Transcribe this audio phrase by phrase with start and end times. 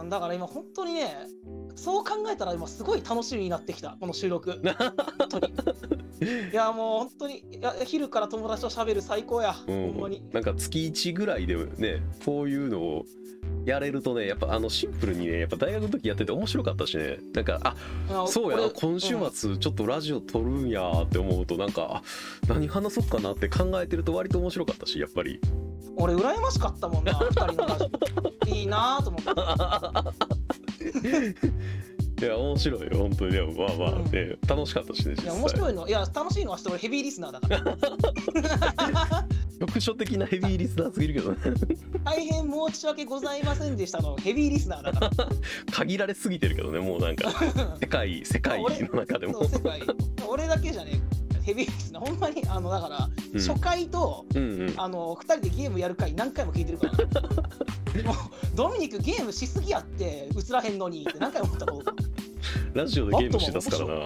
[0.00, 1.14] うんだから今本当にね
[1.74, 4.60] そう考えたら今すごい楽しみになってきたこの収録。
[4.62, 5.52] 本当に。
[6.52, 9.92] いやもう本当にいや昼から友達と喋る最高や、うん。
[9.92, 10.22] ほんまに。
[10.32, 13.06] なんか月1ぐらいでねこういうのを
[13.64, 17.18] やれるとねやっぱあのシンプルにねやっぱ大学の時やってて面白かったしね。
[17.32, 17.74] なんかあ
[18.10, 19.30] あそうや俺今週うん。
[19.30, 22.02] 末ちょっとラジオ撮るんやって思うとなんかあ
[22.48, 25.40] 何話そうかなって考えてると割と面白かったしやっぱり
[25.96, 29.30] 俺羨ましかったもんな二人のラジオいいなぁと思って。
[32.20, 33.32] いや面白いよ本当に。
[33.32, 35.88] でもまあまあね、楽しかったしねいや面白いの。
[35.88, 39.26] いや楽しいのはして俺ヘビーリスナーだから。
[39.60, 41.38] 局所的なヘビーリスナーすぎるけどね。
[42.04, 44.16] 大変申し訳ございませんでしたの。
[44.16, 45.28] ヘビーリスナーだから。
[45.72, 47.32] 限られすぎてるけどねもうなんか。
[47.80, 48.68] 世界世界の
[49.00, 49.34] 中でも。
[49.34, 49.82] そう世界。
[50.28, 51.00] 俺だけじゃね
[51.50, 53.40] ヘビーリスナーほんまにあのだから、うん。
[53.40, 54.74] 初回とうんうん。
[54.76, 58.16] あの2人でゲームやる回何回も聞いてるから、ね、もう
[58.54, 61.92] ドミニクゲームしすぎやって映らへんのにって何回も思ったこと
[62.72, 64.04] ラジオでゲームしてたすからな。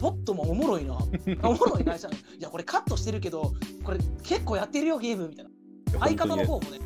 [0.00, 0.94] ポットもおもろいな。
[1.42, 5.50] おもろいなじゃんいやこれカットしてるけどこれ結構やってるよゲームみたいな。
[6.00, 6.78] 相方の方もね、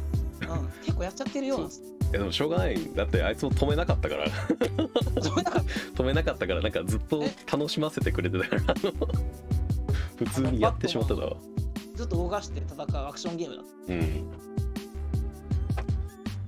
[0.42, 1.88] うん、結構やっちゃってるよなんつって。
[1.88, 2.94] いやでもしょうがない。
[2.94, 4.26] だってあいつも止めなかったから。
[4.26, 5.36] 止
[6.04, 8.74] めなかった からなんかずっと楽しませてくれてたから
[10.18, 11.36] 普通にやってしまってたわ
[11.94, 13.62] ずっと動かして戦うアクションゲームだ。
[13.88, 14.26] うん。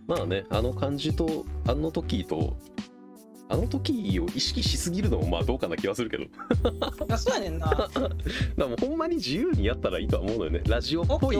[0.06, 2.56] まあねあの感じとあの時と
[3.48, 6.22] あの時を意識しすぎるのもまあどうかな気はするけど。
[6.22, 6.28] い
[7.08, 7.66] やそうやねんな。
[7.68, 8.10] だか
[8.56, 10.62] らもうほんまに自由にやったらいいとは思うのよね。
[10.68, 11.36] ラジオっぽい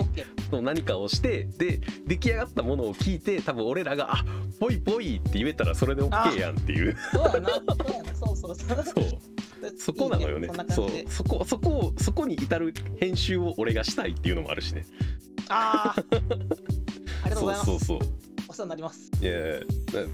[0.51, 4.25] の何かをしてで出来上がったものを聞いて多分俺らが「あ
[4.59, 6.97] ぽいぽい」って言えたらそれで OK やんっていう。
[7.13, 7.49] そうやな。
[7.49, 8.15] そうやな。
[8.15, 8.83] そうそうそう。
[8.85, 9.30] そう
[9.79, 10.49] そこなのよね。
[10.71, 10.91] そう。
[11.09, 14.87] そこそこをそこに至る編集を俺がしたいっていうのもあるしね。
[15.49, 16.05] ああ
[17.25, 17.67] ありがとうございます。
[17.67, 18.09] そうそうそう。
[18.49, 19.11] お世話になります。
[19.21, 19.33] いや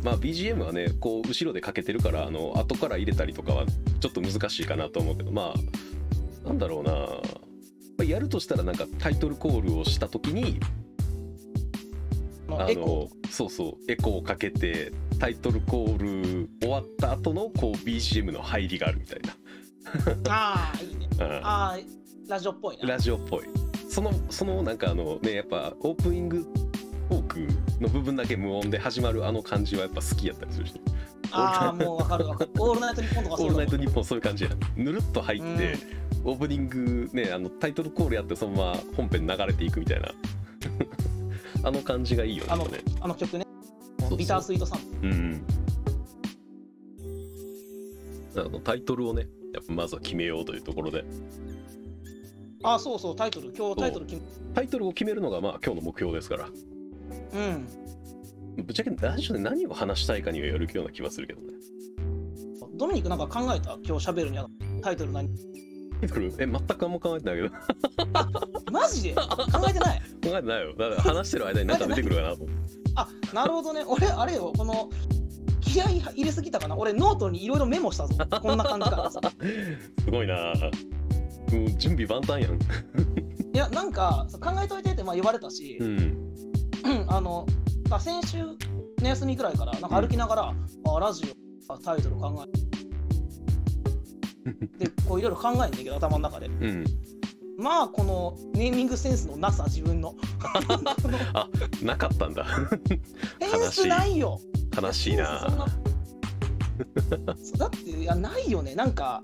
[0.03, 3.64] まあ BGM はねこう後ろでかけてるからあの後から入れたりとかは
[4.00, 6.92] ちょっと難しいかなと思うけどまあなんだろうな。
[6.92, 10.60] まあやるとしたらなんかタイトルコールをした時に
[12.50, 19.32] ああのそうそうエコーをかけてタイトルコール終わった後のこう BGM の入りがあるみたいー
[20.28, 21.08] ああいいね。
[21.19, 21.78] な、ああ
[22.28, 22.82] ラジオっぽいな。
[22.82, 23.44] うんラジオっぽい。
[23.88, 26.47] そのそのなんかあのねやっぱオープニング
[27.08, 27.38] トーク
[27.80, 30.80] の部分だけ無音で始まるあの感じはやっぱ好きやったりするし。
[31.32, 32.50] ああもうわかるわかる。
[32.58, 34.50] オールナイトニッポンとかオーそうだもんルナイトニッポンそういう感じや。
[34.76, 35.78] ぬるっと入って、
[36.25, 40.08] オープニングねあのタイトルコールやってそのまま本編流れていくみたいな。
[41.62, 42.80] あの感じがいいよねあのね。
[43.00, 43.46] あの曲ね。
[44.16, 45.42] ビタースイートさんうん。
[48.36, 49.26] あのタイトルをね
[49.56, 51.05] やっぱまずは決めようというところで。
[52.62, 56.49] ああそうそうタイトル今日タイトル決めタイトルを決めるのがまあ今日の目標ですから。
[56.49, 57.67] うん。
[58.65, 61.49] ぶっちゃけラジオで何を話したいかにはよるような気はするけどね。
[62.75, 63.78] ドミニクなんか考えた？
[63.83, 65.28] 今日喋るにあたってタイトル何？
[66.00, 66.27] タイトル？
[66.38, 67.50] え全くあんま考えてないけど。
[68.73, 69.15] マジで？
[69.15, 69.23] 考
[69.69, 70.00] えてない？
[70.00, 70.75] 考えてないよ。
[70.77, 72.53] だから話してる間に何か出てくるかなと思って。
[72.97, 73.84] あなるほどね。
[73.87, 74.91] 俺あれよこの
[75.76, 76.76] 気合い入れすぎたかな？
[76.76, 78.14] 俺ノートにいろいろメモしたぞ。
[78.41, 79.20] こんな感じからさ
[80.04, 80.54] すごいな。
[81.53, 82.54] もう準備万端やん。
[83.54, 85.98] いやなんか考えといてってまあ言われたし、うん。
[86.84, 87.47] う んあの
[87.91, 88.56] あ先週の
[89.03, 90.54] 休みぐらいからなんか歩きながら、
[90.94, 91.25] あラジ
[91.69, 92.43] オあタイトル考
[94.81, 96.47] え でこういろいろ考えんだけど頭の中で。
[96.47, 96.84] うん
[97.59, 100.15] まあこのネーミングセンスのなさ自分の。
[101.33, 101.49] あ
[101.83, 102.47] なかったんだ。
[103.41, 104.41] センスないよ。
[104.81, 105.49] 悲しいな。
[107.56, 108.75] だっていやないよね。
[108.75, 109.21] なんか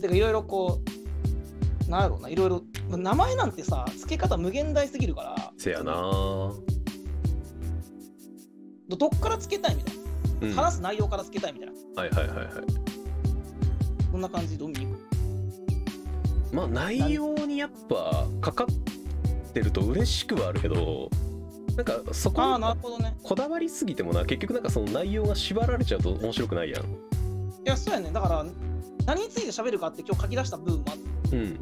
[0.00, 0.80] てかいろいろこ
[1.86, 2.28] うなんやろうな。
[2.28, 5.52] いろいろ名前なんてさ付け方無限大すぎるから。
[5.56, 5.92] せやな。
[8.88, 9.94] どどっから付けたいみたい
[10.42, 10.56] うん。
[10.56, 12.02] な話す内容から付けたいみたいな。
[12.02, 12.48] はいはいはいはい。
[14.10, 14.58] こんな感じ。
[14.58, 15.19] ドミニク
[16.52, 21.10] まあ内容にやっぱかかってると嬉しくはあるけど
[21.76, 23.16] なんかそこああになるほどね。
[23.22, 26.82] こだわりすぎてもな結局なんかその内容が縛られちゃうと面白くないやん。
[26.82, 26.86] い
[27.64, 28.10] やそうやね。
[28.12, 28.44] だから
[29.06, 31.58] 何について喋るかって今日書き出した部分もあってうん。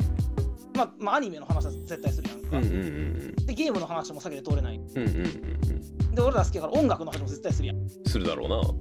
[0.74, 4.76] まあ、まあアニメの話は絶対するやんか、うんうんうんでゲームの話も避けて通れない。
[4.76, 6.14] うんうんうんうん。
[6.14, 7.88] で俺ら好きだから音楽の話も絶対するやん。
[8.06, 8.56] するだろうな。
[8.56, 8.74] は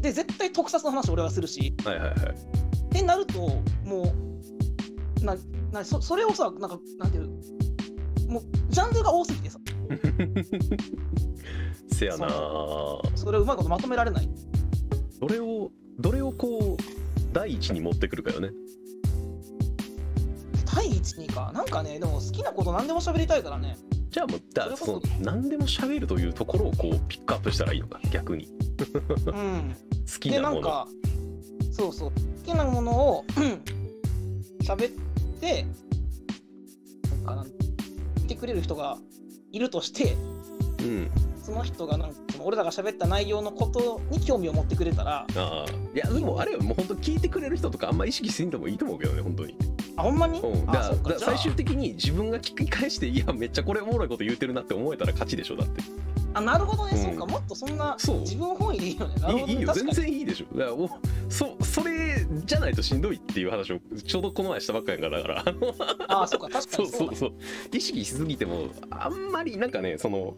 [0.00, 1.68] で絶対特撮の話俺はするし。
[1.68, 2.10] いはいはい。
[2.10, 3.40] ってなると
[3.84, 4.61] もう
[5.24, 5.36] な
[5.72, 7.28] なそそれをさなんかなんていう
[8.28, 9.58] もうジャンルが多すぎてさ。
[11.92, 12.28] せやな
[13.14, 14.28] それをうまいことまとめられない。
[15.20, 16.82] どれをどれをこう
[17.32, 18.50] 第一に持ってくるかよね。
[20.74, 21.52] 第一にか。
[21.54, 23.76] なんかねでも好きなこと何でも喋りたいからね。
[24.10, 28.46] じゃあもうだその何でも喋るというところをこうピックアップしたらいいのか逆に。
[28.46, 28.84] うん、で
[30.12, 30.52] 好きなもの。
[30.54, 30.88] なんか
[31.70, 32.10] そうそう。
[32.10, 33.24] 好きなものを
[34.62, 35.01] 喋っ
[35.42, 35.66] て
[37.24, 37.46] なんか
[38.22, 38.96] ってくれる人が
[39.50, 40.16] いるとして
[40.80, 41.10] うん。
[41.42, 45.66] その人がなんか俺らが喋った内容のことに興味を持ってくれたらああ。
[45.92, 49.56] いやでもあれよもう本当聞いてくれる人とかあんま意識せんでもいいと思うけどね本当に
[49.96, 50.56] あほんまに、う。
[50.56, 51.18] ん、だあからそっかじゃあ。
[51.20, 55.82] だから最終的に自分が聞き返していやめっちゃこれおもろいこと言ってるなって思えたら勝ちでしょだって。
[56.34, 57.02] あなるほどね、うん。
[57.02, 58.20] そうかもっとそんなそう。
[58.20, 59.14] 自分本位でいいよね。
[59.20, 59.52] なるほどね。
[59.52, 59.72] いいいいよ。
[59.74, 60.10] 全確かに。
[60.12, 60.58] 然いいでしょ。
[60.58, 60.90] だからお
[61.28, 67.32] そそれじゃないとしんどいっていう話をちょうどこの前したばっかりやからだからあのあそうか確かそうにそうだそうそう。
[67.76, 70.34] 意識しすぎてもあんまりなんかねその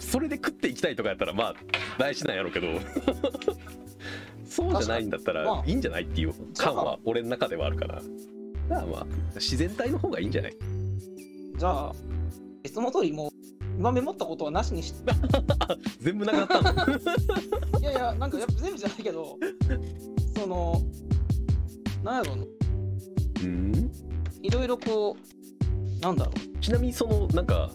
[0.00, 1.54] それで食っていきたいとかやったらまあ
[1.98, 2.66] 大事なんやろうけど。
[4.50, 5.46] そうじゃないんだった確かに。
[5.46, 8.02] まあらいいんじゃないっていう感は俺の中ではあるから
[8.70, 10.56] だからまあ自然体の方がいいんじゃない？
[11.58, 11.92] じゃあ
[12.62, 13.30] いつも通りもう
[13.78, 15.12] 今メモったことはなしにして
[16.00, 16.98] 全部なくなったの？
[17.80, 19.36] いやいやなんかやっぱ全部じゃないけど
[20.36, 20.80] その
[22.04, 22.44] なんやろうな。
[23.42, 23.90] うん？
[24.42, 26.58] いろいろこうなんだろう。
[26.60, 27.70] ちなみにそのなんか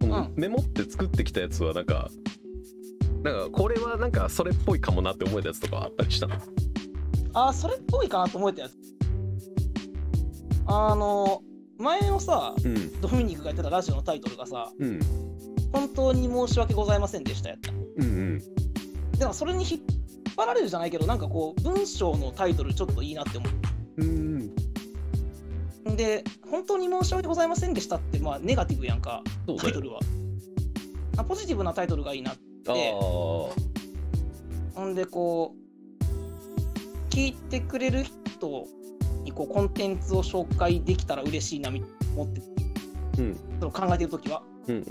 [0.00, 0.32] このうん。
[0.36, 2.10] メモって作ってきたやつはなんか
[3.22, 6.34] なんかこれはなんかそれっぽいかもなって思えたやつとかあったりしたの？
[7.34, 8.72] あーそれっぽいかなと思えたやつ
[10.72, 11.42] あの
[11.78, 13.00] 前のさうん。
[13.00, 15.00] ドミニクがやってたラジオのタイトルがさうん
[15.72, 17.72] 「本当に申し訳ございませんでした」やった。
[17.72, 18.42] うんうん。
[19.18, 19.80] でもそれに引っ
[20.36, 23.46] 張られるじゃないけどなんかこう文章のタイトルちょっといいなって思
[23.98, 24.04] う。
[24.04, 24.52] ん
[25.86, 29.22] うで「本当に申し訳ございませんでした」ってまあネガティブやんか
[29.58, 30.00] タイトルは。
[31.16, 32.34] あポジティブなタイトルがいいなあ
[32.66, 33.52] あほ
[34.86, 38.66] んでこう聞いてくれる人
[39.24, 41.84] にこうコンテンツを紹介できたら嬉しいなみ
[42.16, 42.40] 思って、
[43.18, 43.36] うん。
[43.60, 44.42] その考えてる時は。
[44.68, 44.84] うんうん。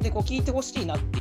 [0.00, 1.18] でこう聞いてほしいなって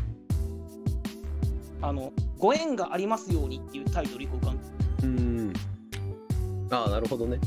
[1.82, 4.64] あのご縁がありますようにっていうタイトル一個浮かんで
[5.04, 5.54] うん。
[6.72, 7.40] ああなるほどね。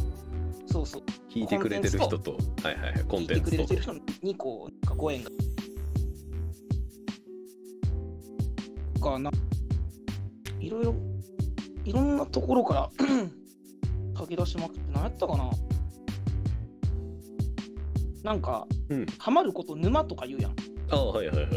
[0.66, 1.02] そうそう。
[1.30, 2.32] 聞いてくれてる人と。
[2.62, 3.04] はいはいはい。
[3.04, 5.30] コン聞いてくテンツとれてる人にこうなんかご縁が
[9.02, 9.30] かな。
[10.60, 10.94] いろいろ
[11.84, 12.90] いろんなところから
[14.16, 15.50] 書き出しまくって何やったかな。
[18.22, 19.06] なんか、うん。
[19.18, 20.52] ハマること沼とか言うやん。
[20.90, 21.48] ああはいはいはい。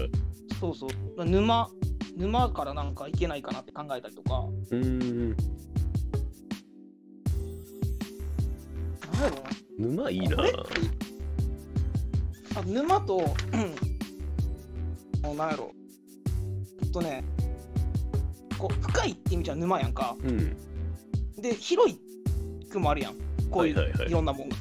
[0.59, 0.87] そうそ
[1.17, 1.25] う。
[1.25, 1.69] 沼
[2.17, 4.45] 沼からなんかいけないかなって考えたりとか。
[4.71, 5.29] うーん
[9.13, 9.37] なんやろ
[9.77, 10.37] 沼いいな。
[12.57, 13.23] あ沼と、うん、
[15.21, 15.71] もうなんやろ。
[16.81, 17.23] えっとね
[18.57, 20.15] こう深いって意味じゃ沼やんか。
[20.23, 20.57] うん。
[21.41, 21.99] で広い
[22.75, 23.15] くもあるやん。
[23.49, 24.07] こういう、はいはいはい。
[24.09, 24.55] いろんなもんが。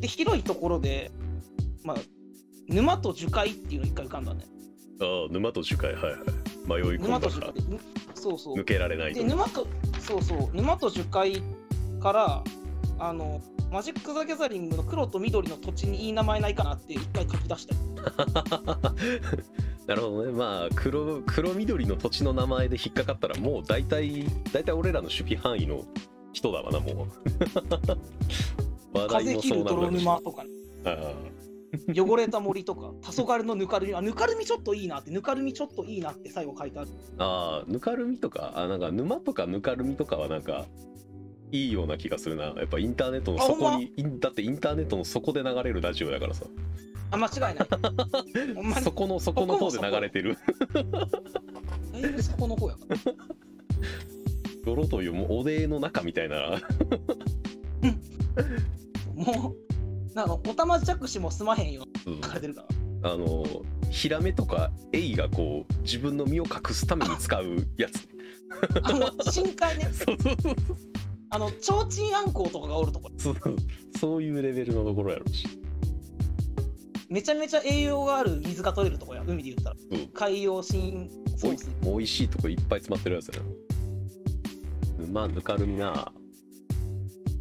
[0.00, 1.10] で広いところで
[1.84, 1.96] まあ
[2.68, 4.44] 沼と樹海っていうの一回浮かんだね。
[5.00, 6.14] ああ沼と樹海はいはい。
[6.66, 7.52] 迷い込沼んだから。
[7.52, 7.68] と樹海。
[7.68, 7.80] でぬ
[8.14, 8.56] そうそう。
[8.56, 9.20] 抜けられないと。
[9.20, 9.66] で沼と
[9.98, 10.56] そうそう。
[10.56, 11.42] 沼と樹海
[12.00, 12.44] から
[12.98, 13.40] あの
[13.70, 17.74] マジック・ザ・ギャザリングの黒と緑の土地にいい名前ないかなって一回書き出した。
[19.86, 20.32] なるほどね。
[20.32, 25.84] まあ黒黒緑の土地の名前で引っかかったらもう大体大体俺らの守備範囲の
[26.32, 27.06] 人だわなもう。
[28.98, 30.44] 話題も風切る泥沼とか、
[30.84, 31.14] あ
[31.94, 32.92] 汚れた森とか。
[33.02, 36.88] 黄昏のぬかるみあぬかるみちょっといいなってぬかるみちょっといいなって最後書いてある。
[37.18, 38.52] ああぬかるみとか？
[38.56, 40.66] あなんか沼とかぬかるみとかはなんか
[41.52, 42.46] いいような気がするな。
[42.46, 46.44] やっぱインターネットの底にインだってインターネットの底で流れるラジオやからさ。
[47.12, 47.66] あ間違いない。
[48.82, 50.36] そこの底の方で流れてる。
[51.92, 52.96] だいぶそこの方やから
[54.64, 56.60] 泥というもうおでの中みたいな。
[59.14, 59.54] も
[60.12, 62.20] うなんかおたまじゃくしもすまへんようん。
[62.20, 62.62] れてるか
[63.02, 63.12] ら。
[63.12, 63.44] あの
[63.90, 68.08] ヒラメとかエイがこう自分の身を隠すために使うやつ。
[68.82, 69.88] あの深海ね。
[69.92, 70.56] そうそうそう。
[71.30, 73.10] あのちょうちんあんこうとかがおるとこ。
[73.16, 73.36] そう。
[73.98, 75.46] そういうレベルのところやろうし。
[77.08, 79.24] めちゃめちゃ栄養がある水が取れるとこや。
[79.26, 79.76] 海で言ったら。
[79.90, 80.08] うん。
[80.08, 83.46] 海洋深層おい水美味しいとこいっぱい詰まってるやつやな
[85.10, 86.12] 沼ぬかるみな。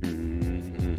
[0.01, 0.97] うーん。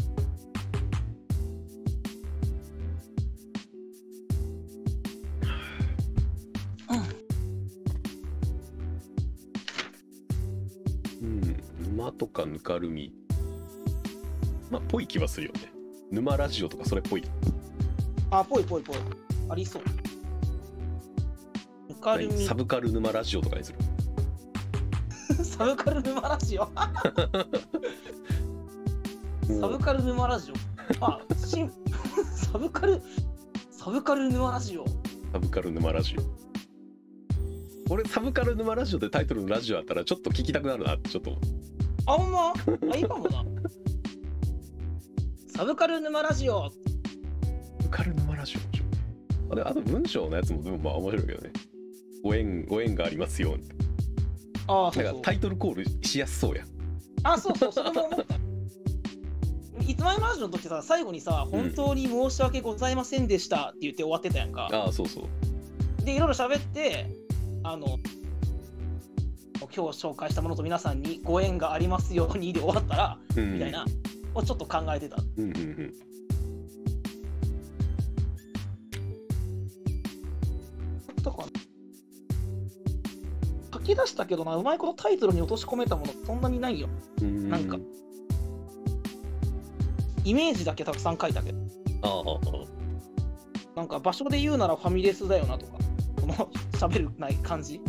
[11.21, 13.13] うん沼とかぬかるみ。
[14.71, 15.73] まあぽい気はするよね。
[16.13, 17.25] 沼ラジオとかそれっぽい。
[18.31, 18.97] あぽいぽいぽい。
[19.49, 19.83] ありそう。
[21.89, 22.47] ぬかるみ。
[22.47, 23.79] サブカル沼ラジオとかにする
[25.61, 26.67] サブカル沼ラジオ。
[29.61, 30.55] サブカル沼ラジオ。
[31.05, 31.71] あしん
[32.35, 33.03] サブカル
[33.71, 34.87] サブカル沼ラジオ。
[35.31, 36.23] サブカル沼ラジオ。
[37.93, 41.37] 俺サブカル沼ラジオでタイトルのラジオあったらちょっと聞きたくなるなってちょっと。
[42.07, 42.55] あほんま？
[42.95, 43.45] あいいかもな。
[45.47, 46.71] サブカル沼ラジオ。
[46.71, 46.77] サ
[47.83, 48.57] ブカル沼ラジ
[49.51, 51.53] オあと文章のやつもでもまあ面白いけどね。
[52.25, 53.69] ご縁ご縁がありますように
[54.71, 55.13] ああそうそう。
[55.13, 56.65] なんかタイトルコールしやすそうや
[57.25, 58.35] あそうそうそれも思った。
[59.87, 61.51] いつまでマラジオの時さ最後にさうん。
[61.51, 66.05] 本当に申し訳ございませんでしたって言って終わってたやんか、ああそうそう。
[66.05, 67.07] でいろいろ喋って
[67.65, 67.99] あの
[69.59, 73.55] 今日紹介したものと皆さんにご縁がありますようにで終わったら、うん。
[73.55, 73.85] みたいな
[74.35, 75.17] をちょっと考えてた。
[75.17, 75.95] うんうんうん
[83.95, 86.89] き出したけどなうまいことタイトルに落とし込めたものそんなにないよ。
[87.21, 87.49] うん。
[87.49, 87.79] なんか。
[90.25, 91.59] イメージだけたくさん書いたけど。
[92.03, 92.23] あ
[93.77, 93.77] あ。
[93.77, 95.79] なんか場所で言うならファミレスだよなとか。
[96.21, 96.35] この
[96.73, 97.81] 喋るない感じ。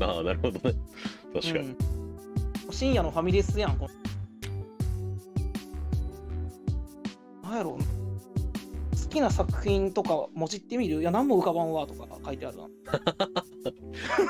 [0.00, 0.74] ああなるほどね。
[1.34, 1.76] 確かに、うん。
[2.70, 3.99] 深夜のファミレスやんこの
[9.10, 11.00] きな作品とかもじってみる？
[11.00, 12.66] いや何も浮かばんわとか書いてあるな。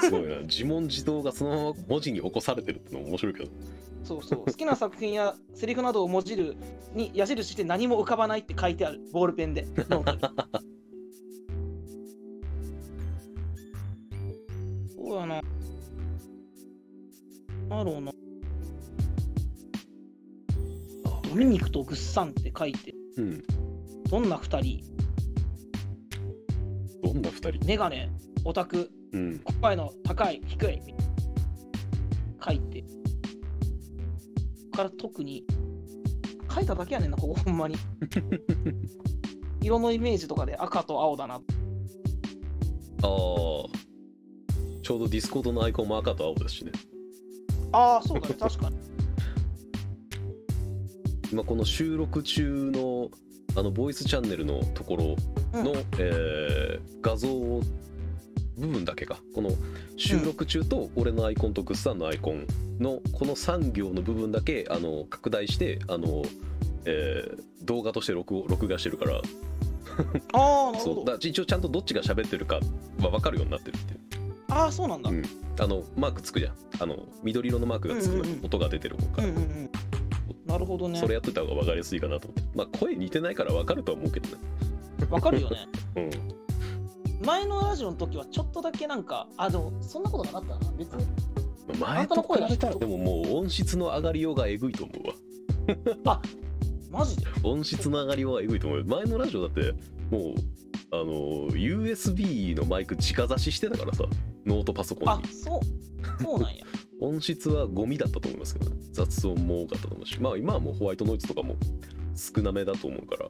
[0.01, 3.51] すごいな自問自答がそのまま文字に起こされてるってのも面白いけど。
[4.03, 4.45] そうそう。
[4.45, 6.57] 好きな作品やセリフなどをもじる
[6.95, 9.01] に矢印して何も浮かばないって書いてある。
[9.13, 9.67] ボールペンで。
[14.97, 15.43] そうやな。
[17.69, 18.13] なんだろうな。
[21.23, 22.95] ドミニクとグッサンって書いて。
[23.19, 23.45] うん
[24.11, 24.85] どんな2人？
[27.03, 27.65] どんな二人？
[27.65, 28.11] メガネ
[28.45, 29.41] オタクうん。
[29.61, 30.81] 声の高い低い
[32.45, 32.85] 書いて。
[34.75, 35.45] から特に
[36.53, 37.77] 書いただけやねんなここほんまに。
[39.63, 41.35] 色のイメージとかで赤と青だな。
[41.35, 41.43] ああ
[44.83, 46.73] ちょうどディスコードのアイコンも赤と青ですしね。
[47.73, 48.77] ああそうだね確かに。
[51.31, 53.11] 今この収録中の
[53.57, 55.05] あのボイスチャンネルのところ
[55.63, 55.79] の、うん。
[55.99, 57.63] えー画像部
[58.67, 59.19] 分だけか。
[59.35, 59.51] この
[59.97, 62.47] 収録中と俺のアイコンとグッサンのアイコン
[62.79, 66.23] のこの3行の部分だけあの拡大してあの、
[66.85, 69.21] えー動画として録録画してるから。
[70.33, 70.95] ああなるほど。
[70.97, 71.05] そう。
[71.05, 72.57] だ一応ちゃんとどっちが喋ってるか
[73.01, 74.01] は分かるようになってるっていう。
[74.49, 75.23] ああそうなんだ、うん。
[75.59, 76.55] あのマークつくじゃん。
[76.81, 78.45] あの緑色のマークがつくの、うんうんうん。
[78.47, 79.71] 音が出てる方かうんら、うんうん
[80.51, 80.99] なるほどね。
[80.99, 82.59] それやってた方が分かりやすいかなと思って。
[82.59, 84.43] まあ声似てないから分かるとは思うけどね。
[85.09, 85.57] わかるよね。
[85.97, 86.11] うん。
[87.25, 91.07] 前のラジオの時はちょっとだけなんかあでもそんなことなかったな別に。
[91.79, 96.21] 前と比べたらでももう音質の上がりようがえぐいと思うわ。
[96.91, 97.27] マジで？
[97.45, 98.79] 音質の上がりようがえぐいと思う。
[98.81, 99.73] よ前のラジオだって
[100.11, 100.35] もう
[100.91, 101.05] あの
[101.51, 104.05] USB のマイク直差ししてたからさ
[104.45, 105.25] ノートパソコンに。
[105.25, 105.61] あそう。
[106.23, 106.65] そうなんや
[107.01, 111.57] 音質はゴミだったと思いますけどね雑音も多かったと思うしまあ今はもうホワイトノイズとかも
[112.15, 113.29] 少なめだと思うから。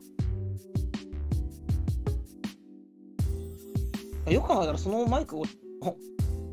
[4.33, 5.45] よく考えたらそのマイクを
[5.81, 5.97] ほ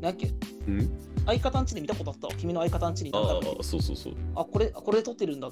[0.00, 0.30] んやっけ
[0.66, 0.90] うん？
[1.26, 2.32] 相方んちで見たことあったわ。
[2.36, 4.14] 君の相方んちにああそうそうそう。
[4.34, 5.48] あこれこれ撮ってるんだ。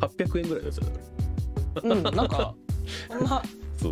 [0.00, 0.92] 800円ぐらいのやつだか
[1.84, 2.54] らうんなんか
[3.08, 3.42] そんな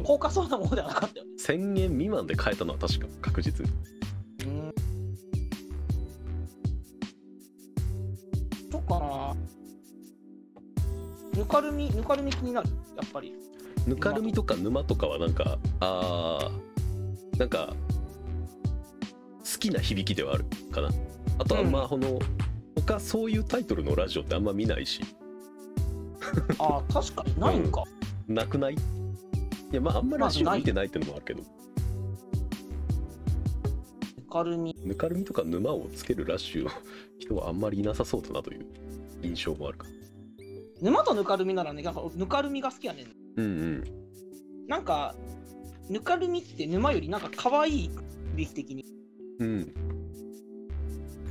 [0.05, 1.31] 高価そうなものではなかったよね。
[1.39, 3.73] 1000円未満で買えたのは確か確実に。
[4.47, 4.73] うん
[8.71, 8.99] そっか。
[8.99, 9.35] な
[11.37, 12.69] ぬかるみぬかるみ気になる？
[12.97, 13.33] やっぱり。
[13.87, 17.75] ぬかるみとか沼とかはなんかあーなんか
[19.41, 20.91] 好きな響きではあるかな。
[21.39, 21.71] あとあん。
[21.71, 22.19] まこの、
[22.75, 25.01] 他そういうタイトルのラジオってあんま見ないし。
[26.59, 27.41] あー確かに。
[27.41, 27.85] ないんか、
[28.27, 28.75] なくない？
[28.75, 28.79] い
[29.73, 31.41] やまああんまラジオ見てないってのもあるけど。
[31.41, 31.47] ぬ
[34.39, 34.77] かるみ。
[34.85, 36.71] ぬかるみとか沼をつけるラッシュの
[37.19, 38.67] 人はあんまりいなさそうだなという
[39.23, 39.87] 印象もあるか。
[40.81, 43.07] 沼とぬかるみならねなんかぬかるみが好きやねん。
[43.37, 43.85] うんうん。
[44.69, 45.15] なんか
[45.89, 47.91] ぬかるみって沼よりなんか可愛い
[48.37, 48.85] 響き的に。
[49.41, 49.75] うん。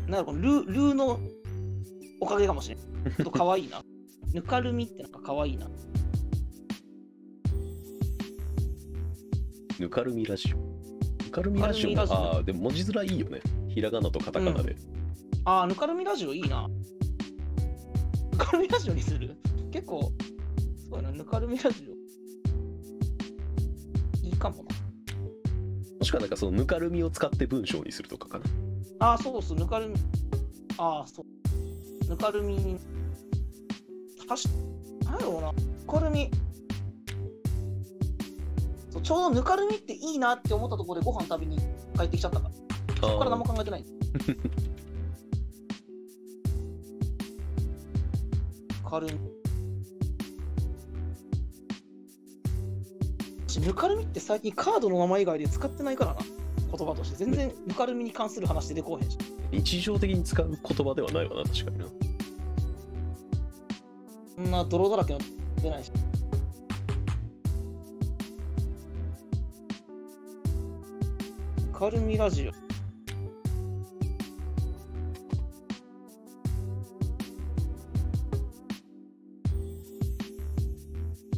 [0.07, 1.19] なんかこのルールーの
[2.19, 2.77] おかげかもしれん。
[2.77, 3.81] ちょっと可愛いな。
[4.33, 5.69] ぬかるみってなんか可愛いな。
[9.79, 10.66] ぬかるみラジオぬ
[11.38, 11.94] かるみラジオ。
[11.96, 12.15] ラジオ。
[12.15, 13.39] ああでも文字面いいよね。
[13.70, 14.75] ひらがなとカタカナで、
[15.46, 16.67] あーぬかるみラジオいいな。
[18.32, 19.36] ぬかるみラジオにする？
[19.72, 20.12] 結構
[20.84, 21.12] すごいな。
[21.12, 21.91] ぬかるみラジオ。
[24.25, 24.63] いいかもな。
[26.00, 28.46] もしくはなんかそのぬかるみを使って文章にするとかかな。
[29.00, 29.96] ああ、そうそう、ぬかるみ。
[30.79, 31.25] ああ、そう。
[32.10, 32.56] ぬかるみ。
[32.56, 32.79] に。
[34.27, 34.50] たし、
[35.03, 35.51] なんやろうな。
[35.51, 36.32] ぬかるみ。
[39.01, 41.58] ちょうどぬかるみっていいなって思ったところでご飯食べに
[41.98, 42.51] 帰ってきちゃったから。
[43.01, 43.86] そこから何も考えてない。
[48.84, 49.38] ぬかるみ
[53.66, 56.20] ぬかるみって最近カードの名前以外で使ってないからな
[56.77, 59.18] 言葉として全然ぬかるみに関する話出てこうへんし
[59.51, 61.86] 日常的に使う言葉ではないわな確かにな
[64.36, 65.20] そんな泥だらけの
[65.62, 65.92] 出ないし
[71.77, 72.51] ぬかるみラジオ。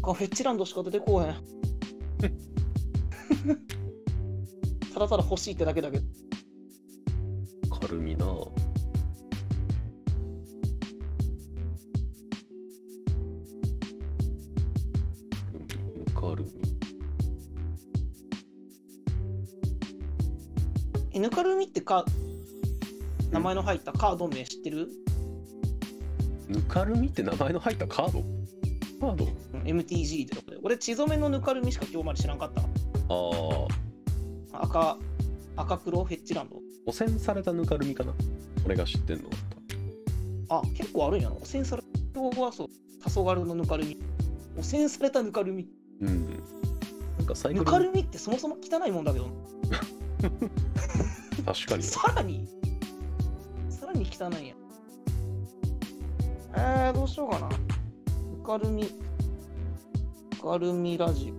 [0.02, 1.34] カフェッチランドしか出てこうへん。
[4.94, 6.06] ただただ欲しいってだけだけど。
[7.82, 8.26] 軽みな
[21.90, 24.90] ぬかるみってか名前の入ったカード名知ってる、
[26.48, 28.24] ぬかるみって名前の入ったカード？
[29.00, 29.26] カード。
[29.26, 30.58] うん ?MTG ってとこで。
[30.62, 32.62] 俺血染めのぬかるみしか今日まで知らんかった。
[32.62, 32.66] あ
[34.54, 34.98] あ赤
[35.56, 36.58] 赤黒フェッチランド。
[36.86, 38.14] 汚染されたぬかるみかな？
[38.66, 39.30] 俺が知ってんの
[40.50, 41.36] あ結構あるんやな。
[41.38, 42.68] 汚染され今日はそう
[43.04, 43.98] 黄昏のぬかるみ。
[44.60, 45.68] 汚染されたぬかるみ。
[46.02, 46.30] うん。
[47.18, 47.66] なんかサイクル。
[47.66, 49.28] ぬかるみってそもそも汚いもんだけど
[51.50, 51.84] 確かに。
[51.84, 52.48] さらに。
[53.72, 54.48] さらに汚いん。
[54.50, 54.54] や
[56.56, 57.50] えー、どうしようかな。
[57.50, 58.90] ぬかるみぬ
[60.38, 61.34] かるみラジ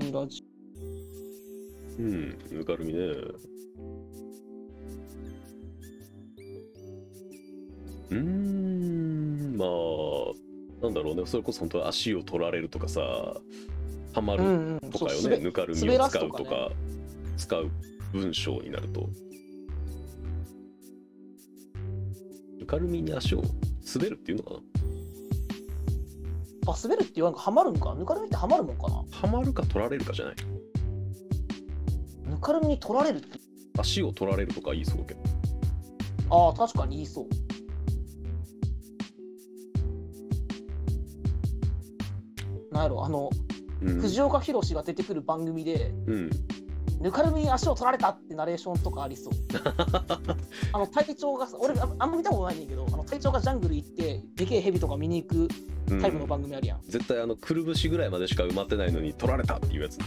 [0.00, 0.44] オラジ。
[2.00, 2.98] うんぬかるみね
[10.88, 11.22] なんだろうね。
[11.26, 13.40] それこそ本当に足を取られるとかさは
[14.22, 14.90] まるんうん。
[14.90, 16.70] とかよそう滑ねぬかるみ滑を使うとかねか
[17.36, 17.70] 使う
[18.12, 19.08] 文章になると。
[22.58, 23.42] ぬかるみに足を
[23.94, 24.60] 滑るっていうのかな？
[26.72, 27.94] あ滑るって言わんかハマるんか？
[27.94, 28.96] ぬかるみってハマるもんかな？
[29.10, 30.34] はまるか取られるかじゃない。
[32.26, 33.38] ぬかるみに取られるって。
[33.78, 35.20] 足を取られるとか言いそうけど。
[36.30, 37.26] ああ確かに言いそう
[42.78, 43.30] なんやろあの
[43.82, 44.00] うん。
[44.00, 46.30] 藤岡弘が出てくる番組でうん
[47.00, 49.32] ぬかるみに足を取られたってナレーションとかありそう。
[50.72, 55.48] あの隊長がさ俺ああんま見たことないねんけどあの隊長がジャングル行ってでけえヘビとか見に行く
[55.90, 56.00] うん。
[56.00, 59.98] タイプの番組あるやん、絶対あのくるぶしぐらいまでしか埋まってないのに取られたっていうやつ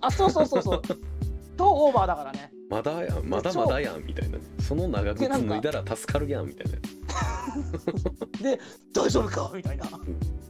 [0.00, 0.82] あそうそうそうそう。
[1.58, 4.38] 超オーバーだからねまだやんまだまだやんみたいな。
[4.38, 6.78] ねその長靴脱いだら助かるやんみたいな。
[8.40, 8.58] で
[8.94, 9.84] 大丈夫かみたいな、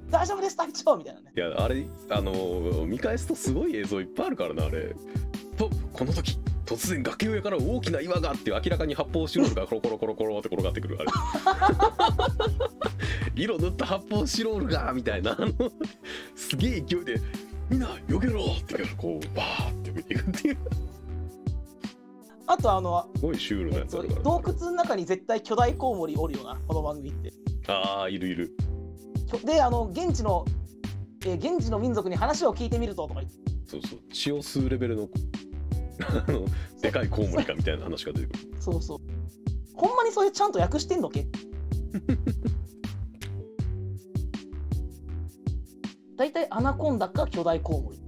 [0.08, 1.32] 大丈夫です隊長みたいなね。
[1.36, 4.94] いやあれあのー見返すとすごい映像いっぱいあるからなあれ。
[5.56, 11.10] とこの時突然崖上から大きな岩がって明らかに発泡スチロールがコロコロコロコロって転がってくるあれ。
[13.34, 15.48] 色塗った発泡スチロールがみたいなあの
[16.36, 17.20] すげえ勢いで
[17.68, 20.58] みんな避けろってこうバーって避けていくっていう
[22.46, 27.32] あとあのすごいシュールなえっとやつあるから、洞窟の中に絶対巨大コウモリおるよなこの番組って。
[27.68, 28.50] ああいるいる。
[29.44, 30.44] であの現地の、
[31.24, 33.38] えー現地の民族に話を聞いてみるととか言って。
[33.66, 35.08] そうそう血を吸うレベルの
[36.04, 36.44] あの
[36.80, 38.38] でかいコウモリかみたいな話が出てくる。
[38.60, 38.98] そうそう。
[39.74, 41.26] ほんまにそれちゃんと訳してんのけ？
[46.16, 47.98] 大体アナコンダか巨大コウモリ。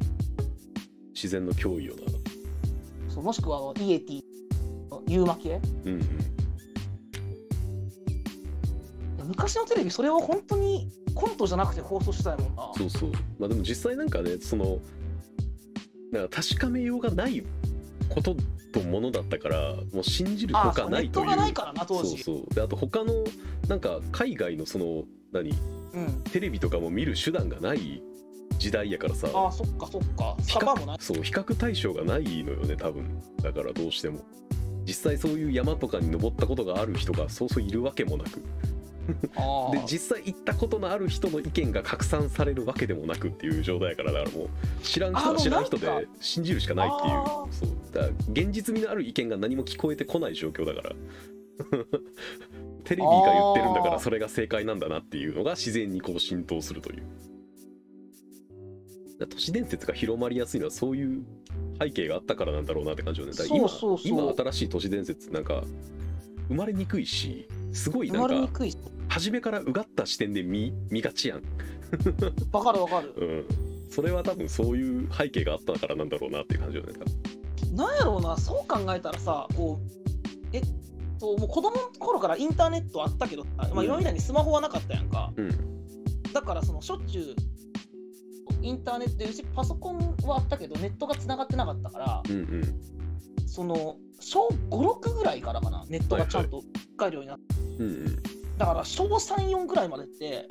[1.15, 2.04] 自然の脅威よな
[3.15, 4.23] そうもしくはあのイエティ
[4.91, 6.03] の UMA 系うんうん。
[9.29, 12.73] 昔のテレビそれを本当にコントじゃなくて放送してたやもんな。
[12.77, 13.13] そうそう。
[13.39, 14.81] まあでも実際なんかねその
[16.11, 17.45] なんか確かめようがない
[18.09, 18.37] こと
[18.73, 21.25] とものだったからもう信じるほかないという。
[21.25, 22.55] トがないからな当そう時そう。
[22.55, 23.25] であと他の
[23.69, 25.51] なんか海外のその何？
[25.51, 26.23] うん。
[26.33, 28.03] テレビとかも見る手段がない
[28.59, 29.29] 時代やからさ。
[29.33, 30.37] あそっかそっか。
[30.41, 30.97] ス比カパーもない。
[30.97, 33.21] 較そう比較対象がないのよね多分。
[33.43, 34.21] だからどうしても。
[34.87, 38.43] 実際そういう山とかに登ったことがある人がそうそういるわけもなく。
[39.73, 44.49] で実際行ったことのある人の意見が拡散されるわけでもなくっていう状態やからだからもう
[44.83, 47.15] 知らん人は知らん人で信じるしかないっていう。
[47.15, 47.69] あそう。
[47.93, 50.97] だ現実味のある意見が何も聞こえてこない状況だから。
[52.85, 57.03] テレビが言ってるんだからそれが正解なんだなっていうのが自然にこう浸透するという
[59.19, 61.25] 都市伝説が広まりやすいのはそういう
[61.81, 63.33] 背景があったからなんだろうなって感じよね。
[63.33, 64.09] だから今そうそうそう。
[64.09, 65.63] 今新しい都市伝説なんか
[66.49, 68.79] 生まれにくいしすごい生なんかまれにくいし。
[69.09, 71.43] 初めからうがった視点で見見がちやん、
[72.53, 73.15] わかるわかる。
[73.17, 73.45] うん、
[73.91, 76.93] それは多分そういう背景があったからなんだろうなっていう感じよね
[77.73, 80.63] なんやろうなそう考えたらさこうえっ
[81.21, 83.85] ともう子供の頃からインターネットあったけど、まあ、うん。
[83.85, 86.33] 今みたいにスマホはなかったやんか、うん。
[86.33, 87.35] だからそのしょっちゅう
[88.63, 92.81] インターネットでうちパソコンはあったけどネットがつながってなかったからうんうん。
[93.47, 96.63] その小56ぐらいからかなネットがちゃんと
[96.97, 97.45] 使えるようになって、
[97.79, 98.23] うんうん
[98.57, 100.47] だから小34ぐらいまでって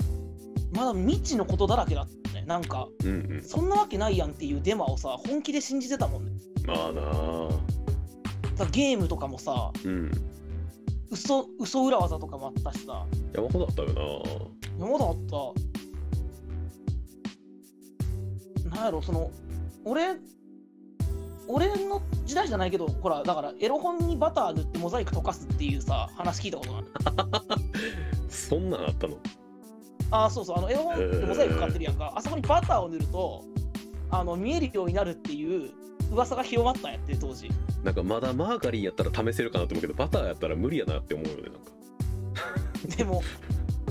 [0.74, 2.44] まだ未知のことだらけだったね。
[2.46, 3.42] なんかうんうん。
[3.42, 6.32] そんなわけないやんっていうデマをさ本気で信じてたもんね。
[6.66, 8.66] まあなあ。
[8.70, 10.10] ゲームとかもさうん。
[11.10, 13.06] 嘘嘘裏技とかもあったしさ。
[13.34, 14.86] 山ほどあったよな。
[14.86, 15.36] 山田あった
[18.74, 19.30] なんやろその
[19.84, 20.16] 俺
[21.46, 26.84] 俺の時代じゃないけどほらだからエロ本にバター塗ってモザイク溶かすっていうさ話聞いたことない
[28.28, 29.16] そんなんあったの？
[30.10, 33.44] ああそうそうあのエロ本ってモザイクかかってるやんか、あそこにバターを塗ると
[34.10, 35.70] あの見えるようになるっていう
[36.12, 37.50] 噂が広まったんやって当時。
[37.82, 42.96] なんかまだマーガリンやったら試せるかなと思うけどバターやったら無理やなって思うよねなんか。
[42.96, 43.22] でも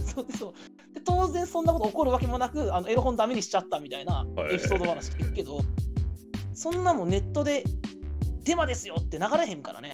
[0.03, 0.53] そうそう。
[0.53, 0.72] で
[1.05, 4.55] 当然そんなこと起こるわけもなくあのエロ本ダメにしちゃったみたいなはい。
[4.55, 5.61] エピソード話聞くけど、
[6.53, 7.63] そんなもんネットで
[8.43, 9.93] デマですよって流れへんからね。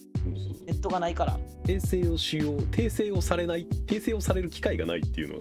[0.65, 1.39] ネットがないから。
[1.65, 5.37] 訂正をしよう訂正をされない訂正をされる機会がないっていうの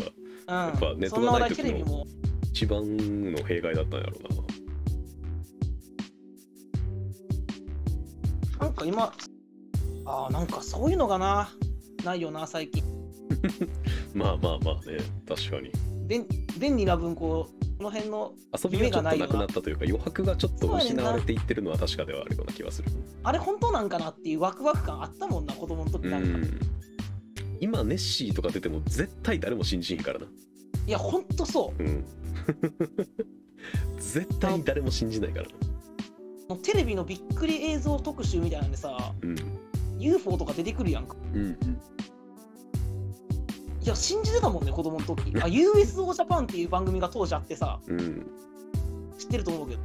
[0.47, 0.75] がうん。
[0.75, 2.05] っぱネットがない時の
[2.45, 4.39] 一番の弊害だったんやろうな。
[8.59, 9.13] なんか今
[10.05, 11.51] ああなんかそういうのがな
[12.05, 12.83] ないよな最近
[14.19, 15.71] まあまあまあね確かに。
[16.09, 16.27] 便
[16.59, 18.33] 便利な分こうこの辺の
[18.65, 22.91] 遊びがちょっとなくなったというか余白がちょっと失われていってるのは確かではあるような気がする。
[23.23, 26.61] あれ本当なんかなっていうワクワク感あったもんな子供の時うなんか、ん
[27.61, 30.27] 今ネッシーとか出ても絶対誰も信じひんからな。
[30.87, 31.83] いやほんとそう。
[31.83, 32.05] うん。
[33.99, 35.53] 絶対に誰も信じないからな。
[36.49, 39.37] もうテレビのびっくり映像特集みたいなんでさうん。
[39.99, 41.17] UFO とか出てくるやんか。
[41.35, 41.81] うんうん
[43.89, 45.33] いや信じてたもんね子供の時。
[45.41, 47.81] あ USO ジャパンっていう番組が当時あってさ。
[47.87, 48.27] うん。
[49.17, 49.81] 知ってると思うけど。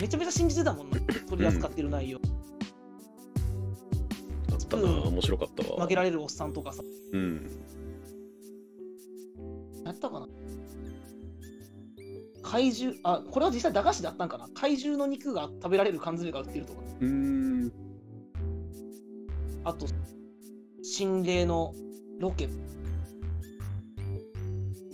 [0.00, 0.98] めちゃめちゃ信じてたもんね。
[1.28, 2.18] 取り扱ってる内容、
[4.50, 4.82] あったな。
[4.82, 5.02] うん。
[5.10, 5.80] 面白かったわ。
[5.80, 6.82] 負けられるおっさんとかさ。
[7.12, 7.48] うん。
[9.84, 10.26] やったかな。
[12.42, 14.48] 怪獣あこれは実際駄菓子だったんかな。
[14.54, 16.80] 怪獣の肉が食べられる缶詰が売ってるとか。
[17.00, 17.72] うーん。
[19.62, 19.86] あと
[20.82, 21.72] 心霊の
[22.20, 22.48] ロケ。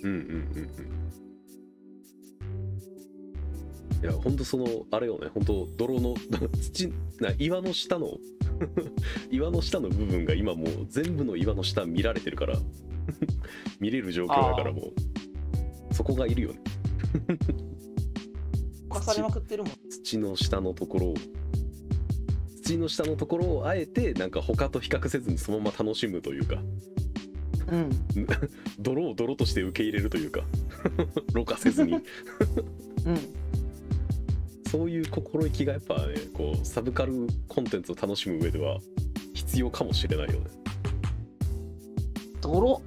[0.03, 0.71] うんうんうん
[4.01, 4.03] うん。
[4.03, 5.29] いやほんとそのあれよね。
[5.35, 6.15] ほんと泥の
[6.63, 6.89] 土
[7.21, 8.17] な岩の下の
[9.31, 12.57] 岩の下の部分が今もう全部の岩の下見られてるから
[13.81, 14.93] 見れる状況だからもう。
[15.93, 16.61] そこがいるよね。
[18.91, 19.73] 犯されまくってるもん。
[19.89, 21.15] 土の下のところを。
[22.63, 26.63] 土の下のところをあえてなんか他と比較せずにそのまま楽しむというか
[27.71, 27.91] うん。
[28.79, 30.43] 泥を泥として受け入れるというか
[31.33, 31.95] ろ過せずに。
[31.95, 32.03] うん。
[34.71, 38.79] そういう心意気がやっぱねこうサブカルコンテンツを楽しむ上では
[39.35, 40.47] 必要かもしれないよね。
[42.41, 42.83] 泥。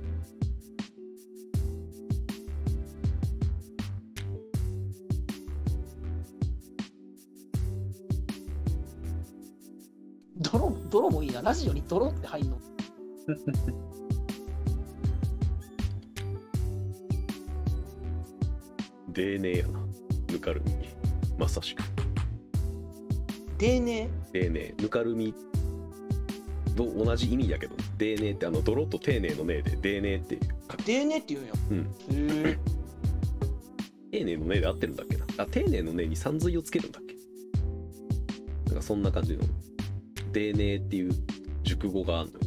[10.42, 11.42] 泥泥もいいな。
[11.42, 12.58] ラジオに泥って入んの？
[19.12, 19.80] でーねーやな。
[20.32, 20.74] ぬかるみ。
[21.38, 21.84] まさしく。
[23.58, 24.82] でねでーねー。
[24.82, 25.34] ぬかるみ
[26.76, 30.40] と同じ意味だけどでーねーってあの泥と丁寧のねーででーねーって
[30.72, 30.84] 書く。
[30.84, 31.54] でねって言うんや。
[31.72, 31.78] うん。
[31.80, 32.58] へえ
[34.12, 35.26] 丁寧のねーで合ってるんだっけな？
[35.38, 37.16] あ丁寧のねーにさんずいをつけるんだっけ？
[38.68, 39.44] なんかそんな感じの。
[40.32, 41.12] でーねーっていう
[41.64, 42.46] 熟語があるのよ。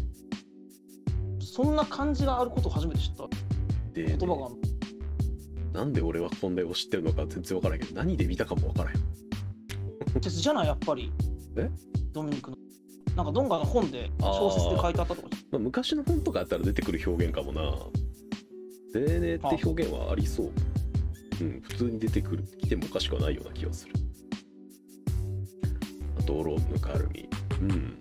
[1.40, 3.24] そんな漢字があることを初めて知った。
[3.92, 4.54] で言葉がある
[5.72, 11.12] なんで俺はこんなを知ってるのか全然わからんけど何で見たかもわからへん鉄じゃないやっぱり
[11.56, 11.70] え？
[12.12, 12.56] ドミニクの
[13.16, 17.60] なんかドンガの本で小説で書いてあったとかまあ、昔の本とかやったら出てくる表現かもな。
[18.94, 20.50] でーねーって表現はありそう。
[21.40, 23.94] うん、普通に出てくる、来てもおかしくはないような気がする。
[26.18, 27.28] あと、泥ぬかるみ。
[27.60, 27.98] うん。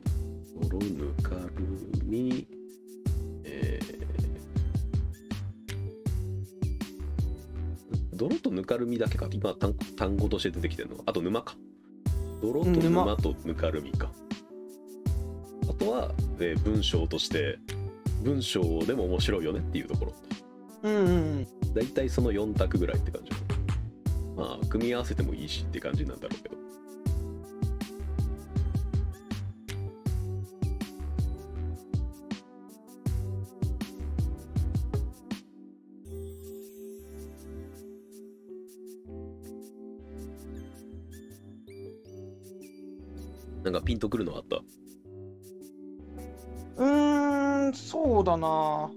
[0.69, 1.51] 泥ぬかる
[2.03, 2.47] み。
[2.49, 2.50] え
[8.21, 9.27] 泥とぬかるみだけか。
[9.31, 11.03] 今単単語として出てきてるのは。
[11.07, 11.55] あと沼か。
[12.41, 14.11] 泥と沼とぬかるみか。
[15.69, 17.57] あとは、えー文章として
[18.23, 20.13] 文章でも面白いよねっていうところ
[20.83, 23.31] うんうんうん大体その4択ぐらいって感じ
[24.35, 26.55] まあ組み合わせてもいいしって感じなんだろうけど
[43.71, 44.57] なんかピンとくるのあった？
[46.77, 48.91] うーん、そうだな。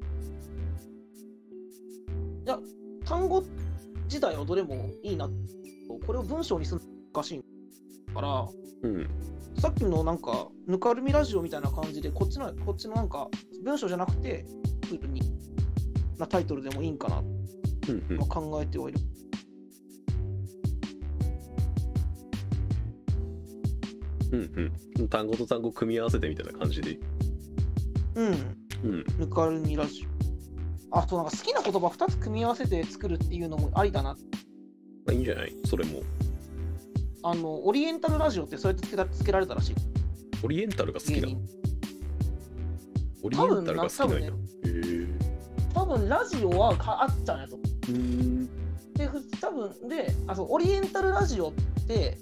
[2.47, 2.59] いや、
[3.05, 3.43] 単語
[4.05, 5.29] 自体はどれもいいな。
[6.07, 8.49] これを文章にするのおかしいから、
[8.83, 9.09] うん
[9.57, 13.29] さっきのなんか、ぬかるみラジオみたいな感じで、こっちの、こっちのなんか、
[13.63, 14.45] 文章じゃなくて、
[14.89, 15.23] フルに、
[16.19, 17.23] なタイトルでもいいんかなう
[17.93, 18.99] んうんと考えてはいる。
[24.35, 25.09] うんうん。
[25.09, 26.99] 単語と単語組み合わせてみたいな感じで。
[28.17, 28.27] うん、
[28.85, 29.05] うん。
[29.19, 30.07] ぬかるみラジ
[30.91, 30.99] オ。
[30.99, 34.11] あとなんか好きな言葉2つ組み合わせて作るっていうのもありだな。
[34.11, 34.17] ま
[35.09, 35.57] あいいんじゃない？
[35.65, 36.03] それも。
[37.23, 39.75] あの、オリエンタルラジオってそうやってつけたつけられたらしい。
[40.43, 41.39] オリエンタルが好きなの？
[43.23, 44.29] オリエンタルが好きなんや。
[44.29, 45.09] へ多分え
[45.75, 47.59] 多分ラジオはかあったんやと。
[47.89, 48.47] うん。
[48.95, 51.53] で、ふ多分であそう、オリエンタルラジオっ
[51.89, 52.19] て、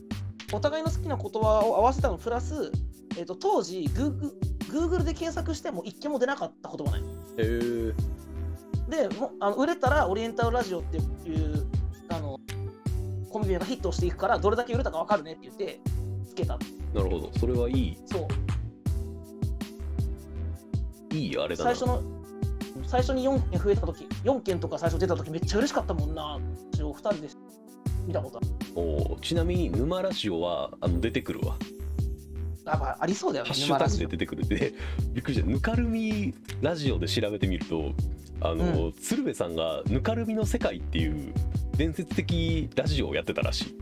[0.52, 2.70] お互いの好きな言葉を合わせたのプラス、
[3.16, 4.38] えっと当時グーグ、
[4.70, 7.06] Google で検索しても一件も出なかった言葉なんよ。
[7.38, 7.94] へ
[8.88, 9.08] え。
[9.08, 11.66] でもうあの売れたらオリエンタルラジオっていう
[12.10, 12.38] あの
[13.30, 15.80] コンビニがヒットしていくからどれだけ売れたか分かるねって言って
[16.28, 16.58] つけた。
[16.92, 17.30] なるほど。
[17.38, 17.96] それはいい。
[18.06, 18.26] そう。
[21.14, 21.74] いいあれだな。
[21.74, 22.02] 最初の
[22.86, 26.38] 最初に4件増えた時4件とか最初出た時めっちゃ嬉しかったもんな。
[26.72, 27.28] 2人で
[28.06, 31.56] 見たことあるおーちなみに沼ラジオはあの出てくるわ。
[32.64, 34.72] やっぱありそうだよねハッシュタグで沼出てくるで
[35.12, 35.46] びっくりした。
[35.46, 37.92] ぬかるみラジオで調べてみると
[38.40, 41.32] あの、鶴瓶さんが「ぬかるみの世界」っていう
[41.76, 43.76] 伝説的ラジオをやってたらしい。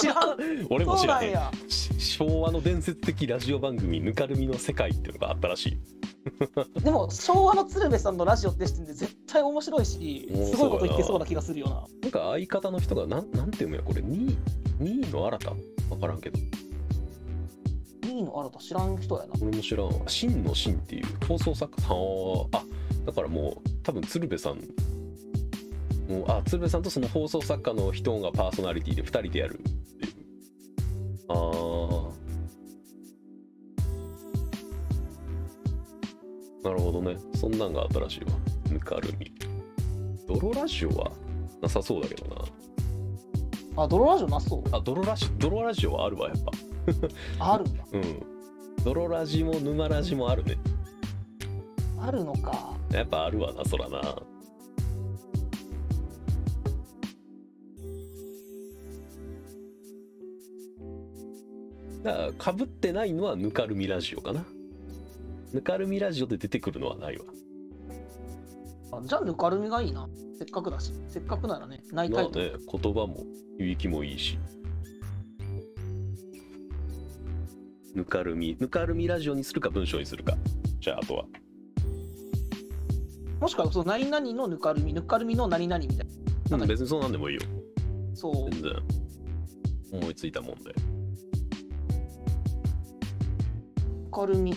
[0.00, 0.38] 知らん。
[0.70, 1.34] 俺も知らへん。
[1.34, 1.52] そうなんや。
[1.68, 5.78] し昭和の伝説的ラジオ番組「ぬかるみの世界」っていうのがあったらしい。
[6.80, 11.86] でも昭和の鶴瓶さんのラジオって視点で絶対面白いしすごいこと言ってそうな気がするよな。
[12.02, 14.36] なんか相方の人がなんなんていうのやこれ？2
[14.80, 15.52] 位の新た？
[15.90, 16.38] 分からんけど。
[18.04, 19.32] いいの新た知らん人やな。
[19.40, 19.92] 俺も知らんわ。
[20.06, 21.82] 真の真っていう放送作家。
[21.88, 22.62] はあ
[23.04, 24.60] だからもう多分鶴瓶さん
[26.08, 29.70] もうあ鶴瓶さんとその放送作家の人がパーソナリティで2人でやるって
[30.06, 30.14] いう。
[31.28, 32.12] あー。
[36.62, 37.16] なるほどね。
[37.34, 38.32] そんなんがあったらしいわ。
[38.70, 39.32] ぬかるみ。
[40.26, 41.10] 泥ラジオは
[41.62, 42.42] なさそうだけどな。
[43.76, 44.62] あ泥ラジオなそう？
[44.72, 46.36] あ泥ラジ泥ラジオはあるわやっ
[47.38, 47.52] ぱ。
[47.54, 47.84] あるんだ。
[47.92, 48.22] うん。
[48.84, 50.56] 泥ラジも沼ラジもあるね。
[52.00, 52.74] あるのか。
[52.92, 54.16] やっぱあるわなそらな
[62.04, 64.44] だかぶってないのはぬかるみラジオかな。
[65.54, 67.24] ぬかるみラジオで出てくるのはないわ。
[68.92, 70.06] あじゃあぬかるみがいいな。
[70.38, 70.92] せっかくだし。
[71.08, 73.24] せっかくならねないまあタイトルね言葉も
[73.56, 74.38] 響きもいいし。
[77.94, 78.54] ぬかるみ。
[78.60, 80.36] ぬかるみラジオにするか文章にするか。
[80.80, 81.24] じゃああとは。
[83.40, 84.92] もしくはその何々のぬかるみ。
[84.92, 86.06] ぬかるみの何々みたい
[86.50, 86.58] な。
[86.58, 87.42] うん別にそうなんでもいいよ。
[88.12, 88.50] そう。
[88.50, 88.72] 全然。
[89.92, 90.74] 思いついたもんで
[94.14, 94.54] かるみ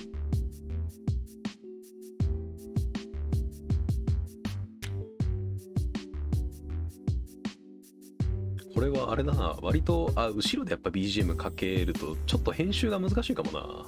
[8.75, 13.85] これはあれだな割とあ後ろでやっぱ BGM かけるとちょっと編集が難しいかもな。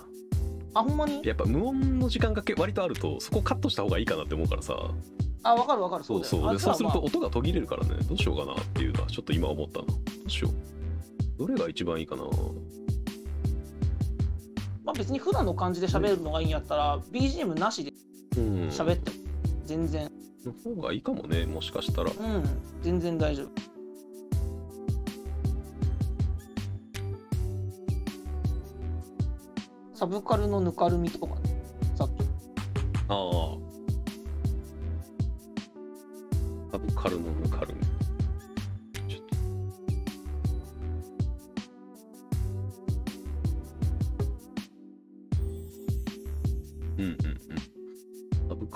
[0.74, 1.22] あほんまに？
[1.24, 4.76] やっぱ無音の時間がけ割とあるとそこカットした方がいいかなって思うからさ。
[5.44, 6.04] あわかるわかる。
[6.04, 6.54] そうそう。
[6.54, 7.98] でそうすると音が途切れるからね。
[8.08, 9.86] どうしようかなっていうのはちょっと今思ったな。
[9.86, 9.94] ど
[10.26, 10.54] うしよう。
[11.38, 12.24] どれが一番いいかな。
[12.24, 12.26] あ
[14.90, 17.94] まあまあ別に普段の感じで喋るのがいいんやったら、BGM なしで
[18.38, 18.70] うん。
[18.70, 19.18] 喋っても
[19.66, 20.12] 全然。
[20.46, 22.12] の方がいいかもねもしかしたら。
[22.12, 22.44] うん。
[22.82, 23.50] 全然大丈夫。
[29.94, 31.62] サブカルのぬかるみとかね。
[31.96, 32.12] さっき。
[33.10, 33.58] ああ。
[36.72, 37.89] サブカルのぬかるみ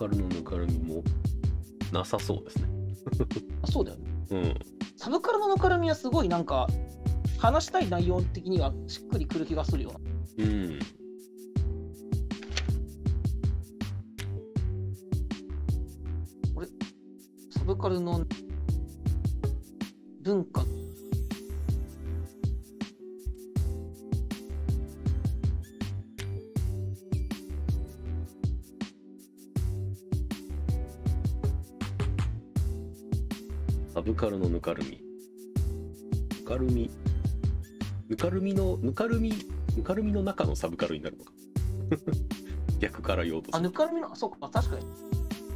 [0.03, 1.01] サブカルのぬかるみも
[1.93, 2.67] なさそうですね。
[3.61, 4.05] あそうだよね。
[4.31, 4.55] うん。
[4.97, 6.67] サブカルのぬかるみはすごいなんか
[7.37, 9.91] 話したい内容的にはしっくりくる気がするよ
[10.37, 10.43] な。
[10.43, 10.79] うん。
[17.51, 18.25] サブカルの
[20.21, 20.65] 文化
[34.23, 35.01] カルのぬかるみ。
[36.39, 36.89] ぬかるみ。
[38.07, 39.33] ぬかるみのぬかるみ
[39.75, 41.31] ぬかるみの中のサブカルになるのか。
[42.79, 44.85] 逆から言おうとすあ、るぬかるみの、そうか、確かに。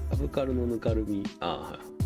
[0.09, 1.23] サブカルのぬかるみ。
[1.39, 1.96] ああはい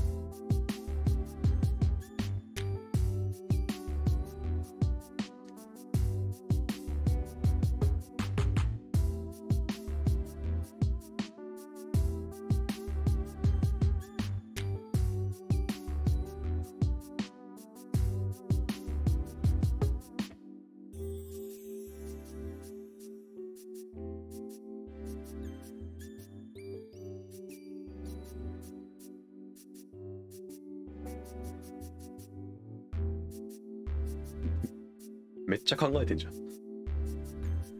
[35.51, 36.37] めっちゃ考えてんじゃんい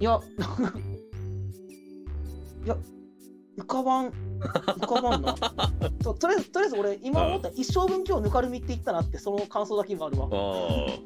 [0.03, 0.19] や、
[2.65, 2.75] いや、
[3.57, 5.33] 浮かばん、浮かばんな。
[6.03, 10.27] ととりあえず、とりあえず俺、今思ったら一生分今日ぬかるみって言ったなって、その感想だけがあるわ。
[10.29, 10.99] ああ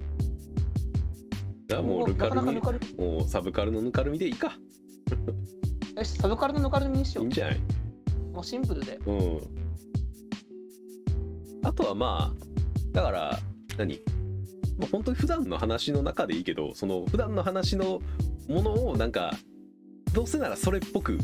[1.67, 3.06] じゃあもうぬかるみなかなかぬかるみ。
[3.06, 4.58] もうサブカルのぬかるみでいいか
[5.97, 7.25] よし、サブカルのぬかるみにしよう。
[7.25, 7.60] いいんじゃない？
[8.34, 8.99] もうシンプルで。
[9.06, 9.39] うん
[11.63, 12.45] あとはまあ
[12.91, 13.39] だから
[13.78, 13.99] 何？
[14.77, 18.01] まあ本当に普段の話の中でいいけどその普段の話の
[18.47, 19.33] ものをなんか
[20.13, 21.17] どうせならそれっぽく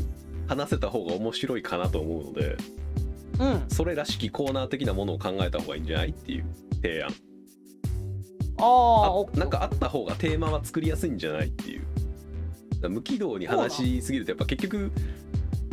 [0.48, 2.56] 話せた方が面白いかなと思うので
[3.38, 3.64] うん。
[3.68, 6.44] それらしきコーナー的なものを考えた方がいいんじゃないっていう
[6.82, 7.10] 提案
[8.58, 11.82] ああ、なんかあった方がテーマは作りやすいんじゃないっていう
[12.88, 14.92] 無軌道に話しすぎるとやっぱ結局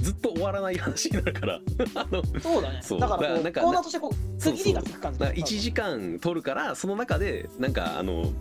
[0.10, 1.60] ずっと終わらない話になるから
[1.94, 2.80] あのそうだね。
[2.82, 5.20] そうだからこう、コーナーとしてこう、区切りがつく感じ。
[5.20, 8.32] だから1時間取るからその中でなんかあの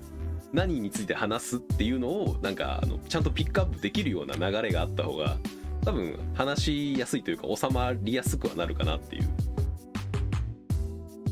[0.55, 5.37] 何について話すっていうのをなんかあのちゃんとピックアップできるような流れがあった方が
[5.85, 9.29] 多分話しやすいというか収まりやすくはなるかなっていう、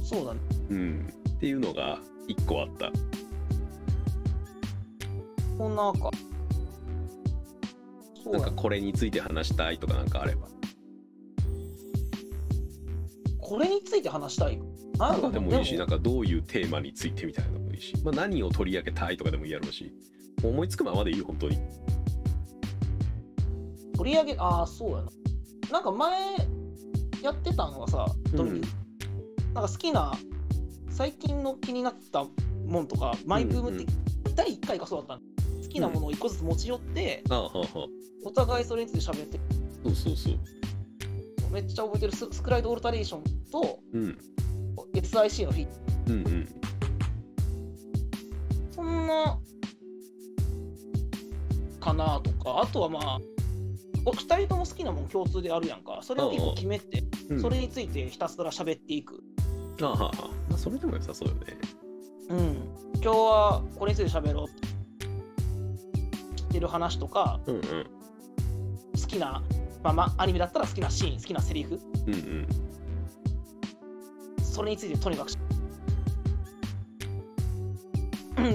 [0.04, 0.40] そうだね。
[0.68, 2.90] うん、っていうのが1個あった
[5.56, 6.10] こんなか。
[8.32, 8.50] なんか。
[8.50, 10.48] これについて話したいとかなんかあれば。
[13.40, 14.60] これについて話したい？
[14.98, 19.92] なとかでもいいしなんかかどういうテーマについてみたいなのもいいし、まあ、何を取り上げたいとかでもいいやろうし
[20.42, 21.58] 思いつくままでいいよ本当に。
[23.96, 25.10] 取り上げ、ああ、そうやな。
[25.72, 26.36] なんか前
[27.22, 28.60] やってたのはさ、うん。
[29.54, 30.12] なんか好きな、
[30.90, 32.24] 最近の気になった
[32.66, 33.86] もんとか、マイブームって、
[34.34, 35.35] 第1回がそうだったの
[35.66, 37.86] 好きなものを1個ずつ持ち寄って、ああはあはあ。
[38.24, 39.40] お互いそれについて喋って、
[39.84, 40.38] そうそうそう。
[41.52, 44.18] めっちゃ覚えてるススクライドオルタレーションとうん。
[44.94, 45.66] SIC のフィ
[46.08, 46.48] うんうん。
[48.70, 49.38] そんな、
[51.80, 53.20] かなとか、あとはまあ、
[54.04, 56.00] お二人とも好きなもん共通であるやんか。
[56.02, 57.40] それを一個決めて、うん。
[57.40, 59.22] それについてひたすら喋っていく。
[59.82, 60.28] ああ。
[60.48, 61.58] まあそれでも良さそうよね。
[62.28, 62.38] うん。
[62.94, 64.75] 今日はこれについて喋ろう。
[66.56, 67.62] てる話とか、うんうん
[68.98, 69.42] 好きな、
[69.84, 72.48] まあ、まあ、アニメだったら好きなシーン、好きなセリフ、うんうん
[74.42, 75.32] それについてとにかく、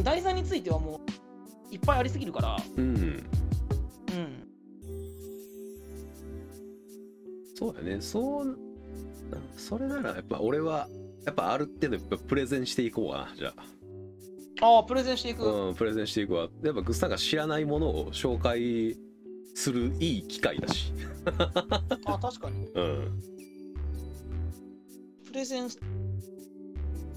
[0.03, 0.99] 題材についてはも
[1.71, 3.23] ういっぱいありすぎるから、うんうん。
[7.55, 8.01] そうだね。
[8.01, 8.57] そう
[9.55, 10.87] それならやっぱ俺は
[11.23, 13.80] やっぱある程度やっぱプレゼンしていこうかなじゃあ。
[14.62, 15.43] あ、プレゼンしていく。
[15.43, 18.97] あ、うん、プレゼンしていくわやっぱグッさんが知らないものを紹介
[19.56, 20.93] するいい機会だし
[22.06, 22.67] あ確かに。
[22.74, 23.21] うん
[25.26, 25.69] プレゼン、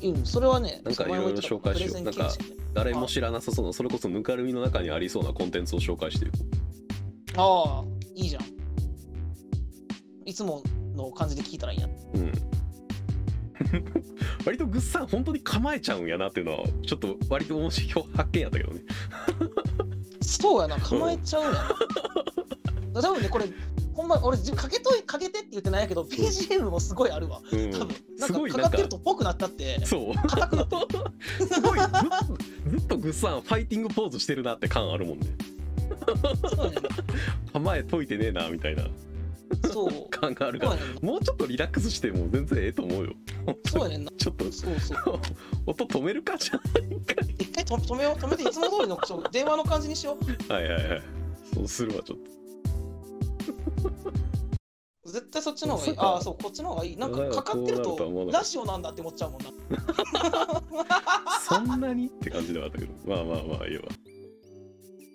[0.03, 6.39] うん、それはね、なんかいろいろ紹介しようプレゼン形式ね誰も知らなさそうなそれこそぬかるみの中にありそうなコンテンツを紹介していこ
[7.37, 8.45] ああ、いいじゃん。
[10.25, 10.63] いつも
[10.95, 11.87] の感じで聞いたらいいや。
[11.87, 12.33] ううん
[14.45, 18.81] 割とグッさん本当に構えちゃうんやなっていうのはちょっと割と面白い発見やったけどね。
[20.21, 23.03] そうやな、構えちゃうやな。
[23.03, 23.47] 多分ね、これ、
[23.95, 27.40] ほんま、俺、じかけとい、かけてって言ってないやけど、BGM もすごいあるわ。
[27.51, 27.71] うん。
[27.71, 27.88] 多分
[28.19, 28.49] なんすかか。
[28.49, 30.15] かかってるとっぽくなったって、そう。
[30.29, 30.77] 硬くなって。
[30.77, 31.47] る。
[31.47, 31.99] すごいずっと
[32.71, 35.27] ずっとグッさんファイティングポーズしてるなって感あるもんね。
[37.53, 38.88] 構え解いてねえなみたいなな。
[39.73, 40.11] そう。
[40.11, 40.77] 感があるから。
[41.00, 43.13] もうちょっとリラックスしても全然ええと思うよ
[43.67, 44.11] そうやねんな。
[44.17, 45.21] ちょっとそうそう。
[45.67, 50.17] 音止めるかじゃないか一回と止めよう、止めて、いつも通りのそう電話の感じにしよ
[50.48, 51.02] はいはいはい
[51.55, 52.35] そうするわちょっう。
[55.11, 55.98] 絶対そっちの方がいい。
[55.98, 56.96] ああ、そう、こっちの方がいい。
[56.96, 59.50] なんかかかってるとラジオなんだって思っちゃうもんな。
[59.50, 59.55] と
[61.40, 63.83] そんなにって感じではあったけどまあまあまあいいわ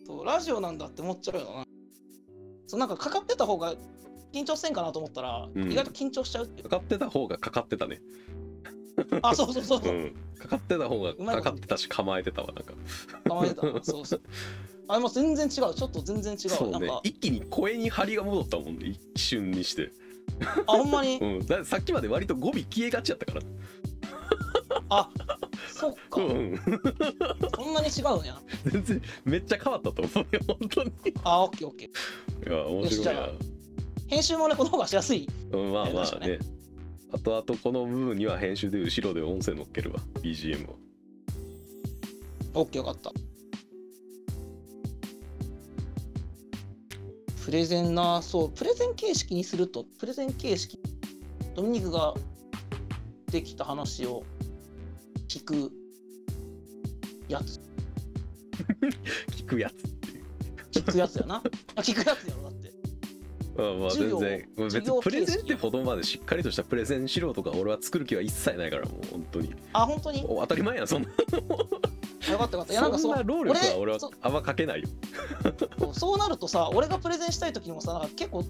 [0.06, 1.66] そうラジオなんだって思っちゃうよな。
[2.68, 3.74] そうなんかかかってた方が
[4.34, 5.72] 緊張せんかなと思ったら、うん。
[5.72, 6.70] 意外と緊張しちゃうっていう。
[6.70, 8.02] かかってた方がかかってたね。
[9.22, 12.74] あそうそうそうそう、うん、かかってた方がかかってたし構えてたわなんか。
[13.28, 13.72] 構えてた。
[13.72, 14.22] なそうそう。
[14.90, 15.52] あれも全然違う。
[15.52, 16.50] ちょっと全然違う。
[16.50, 16.80] そうね。
[16.80, 17.02] なんか。
[17.04, 18.88] 一気に声に張りが戻ったもんね。
[19.16, 19.92] 一瞬にして、
[20.68, 21.18] あほんまに？
[21.18, 23.42] うん、ださっきまで割と語尾消えがちやったから。
[24.90, 25.10] あ
[25.72, 26.60] そっか、うん。
[27.56, 28.42] そんなに違うんや。
[28.66, 30.90] 全然めっちゃ変わったと思うよ本当に。
[30.90, 32.54] いあオッケーオッケー。
[32.54, 33.30] や面白いな
[34.10, 35.28] 編集もねこの方がしやすい。
[35.51, 36.39] うん、まあまあね。
[37.12, 40.78] あとあとこの部分には編集で後ろで音声乗っけるわ BGM を。
[42.55, 43.12] オッケーよかった。
[47.45, 50.80] プレゼンなそうプレゼン形式にするとプレゼン形式
[51.55, 52.14] ドミニクが
[53.32, 54.24] できた話を
[55.28, 55.72] 聞く
[57.28, 57.60] やつ。
[59.32, 59.72] 聞くや
[60.72, 61.43] つ聞くやつやな。
[61.76, 62.59] あ聞くやつやろだって。
[62.59, 62.59] ま
[63.60, 64.49] あまあ全然。
[64.57, 69.55] 別にプレゼンってほどまでしっかりとしたプレゼンしろとか俺は作る気は一切ないからもう本当に。
[69.74, 70.26] あ本当に？
[70.28, 71.10] お当たり前やんそんな。
[72.28, 72.74] あよかったよかった。
[72.74, 74.88] いやなんかそんな労力は俺はそあんまかけないよ。
[75.93, 78.43] そうなるとさ俺がプレゼンしたい時にもさなんか結構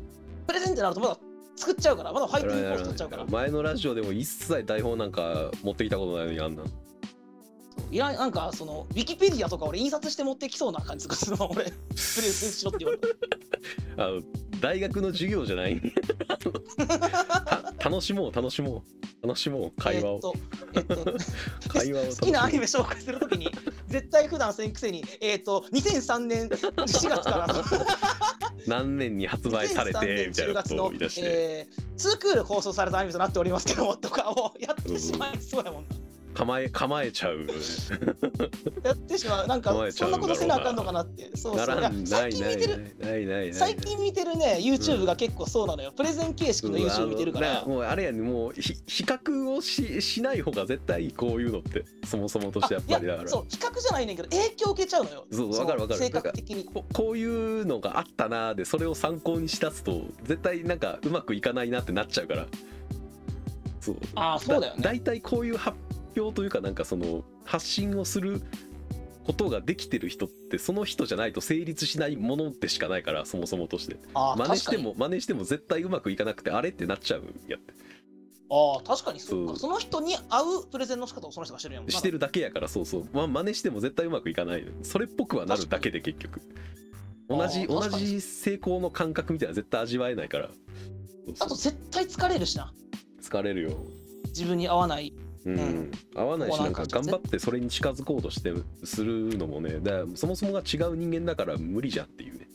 [0.48, 1.18] プレゼンってなるとまだ
[1.56, 3.26] 作っちゃうからまだファイティングコース作っちゃうから。
[3.26, 6.64] 前のラジオでも一切台本なんか持ってきたことないのにあんな。
[6.64, 6.66] ん
[7.92, 11.66] いらんなんかそのウィキペディアとか俺印刷して持ってきそうな感じとかするの俺。
[11.66, 13.08] プレゼンしろって言われた。
[14.04, 14.22] あの
[14.60, 15.82] 大学の授業じゃない。
[17.80, 19.00] た楽しもう楽しもう。
[19.22, 20.34] 楽しもう会話を、
[20.74, 21.20] えっと、えっと、
[21.70, 23.52] 会話を好きなアニメ紹介するときに
[23.88, 27.48] 絶対普段せんくせにえっと2003年4月から。
[28.68, 36.09] 何年に発売されてみたいなことを言い出して、えー、2クール放送されたアニメとなっておりますけどもとかをやってしまいそうやもんな。
[36.34, 37.46] 構え構えちゃう。
[38.84, 39.48] やってしまう。
[39.48, 41.30] なんかそんなことせなあかんのかなって。
[41.36, 41.92] そうそう。
[42.06, 47.66] 最近見てるないないない最近見てるね YouTube が結構そうなのよ、プレゼン形式の YouTube 見てるから。
[47.66, 51.84] もうあれやねもうひ比較をししない方が絶対こういうのって。
[52.06, 53.30] そもそもとしてやっぱりだから。
[53.30, 55.26] そう比較じゃないねんけど影響受けちゃうのよ。
[55.32, 56.00] そうわかるわかる。
[56.00, 56.66] 性格的に。
[56.66, 62.46] ここういうのがあったなーでそれを参考にしだすと絶対なんかうまくいかないなってなっちゃうから。
[63.82, 63.98] そう。
[64.16, 64.82] ああそうだよね。
[64.82, 65.78] だいたいこういう発
[66.18, 68.42] 表というかなんかその発信をする
[69.26, 73.98] ことができてる人ってその人じゃないと成立しないものでしかないからそもそもとして。
[74.14, 77.74] ああ真似しても真似しても絶対うまくいかなくてあれってなっちゃうやって。
[78.52, 79.56] ああ確かにそうか。
[79.56, 84.66] その人に合うプレゼンの仕方をその人がしてるやんしてるだけやからそうそう、ま、真似しても絶対うまくいかない。
[84.82, 86.42] それっぽくはなるだけで結局。
[87.30, 90.50] 同じ同じ成功の感覚みたいなの絶対味わえないから。
[91.40, 92.74] あと絶対疲れるしな。
[93.22, 93.78] 疲れるよ。
[94.30, 95.14] 自分に合わない
[95.46, 102.48] うん、うん合わないしなんんか頑張ってそれに近づこうとしてするのもねだそもそもが違う人間だから無理じゃんっていうね。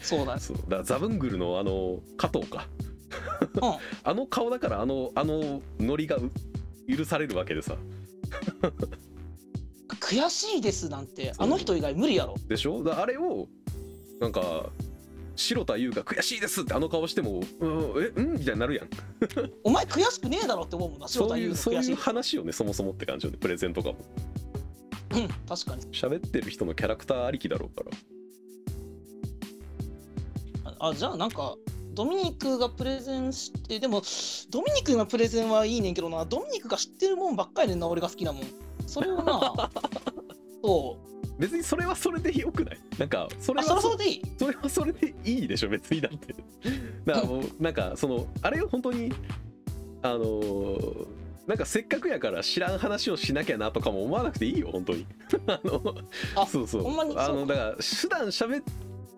[0.00, 0.56] そうだそう。
[0.56, 2.66] だからザブングルのあの加藤か。
[3.54, 3.74] うん。
[4.04, 6.30] あの顔だからあのあのノリがう
[6.88, 7.76] 許されるわけでさ。
[10.00, 11.32] 悔しいですなんて。
[11.38, 12.34] あの人以外無理やろ。
[12.48, 12.82] でしょ？
[12.82, 13.46] だあれを
[14.20, 14.70] なんか
[15.38, 18.88] 白田優が悔しいですってあの顔しても、うん、えうんみたいになるやん。
[19.62, 21.54] お前悔しくねえだろって思うもんな白そう田優のい。
[21.54, 23.98] うそういう話よねそもそもって感じよねプレゼンとかも。
[25.12, 25.82] うん確かに。
[25.92, 27.88] 喋ってる人のキャラクターありきだろうか
[30.64, 30.76] ら。
[30.80, 31.54] あじゃあなんか
[31.94, 34.02] ドミニクがプレゼンしてでも
[34.50, 36.24] ドミニクのプレゼンはいいねんけどな。
[36.24, 38.42] ドミニクが知ってるもんばっかりねんな俺が好きなもん。
[38.86, 39.70] それをな
[40.62, 41.08] そう。
[41.38, 42.78] 別にそれはそれでよくない。
[42.98, 44.22] なんかそれあそれはそれでいい。
[44.38, 46.34] それはそれでいいでしょ別にだって。
[47.04, 49.12] だからもうなんかそのあれを本当に
[50.02, 51.06] あのー
[51.46, 55.06] なんかせっかくやから知らん話をしなきゃなとかも思わなくていいよ本当に。
[55.48, 55.94] あの
[56.36, 56.82] あそうそう。
[56.82, 58.64] ほんまにそうあのだから普段喋っ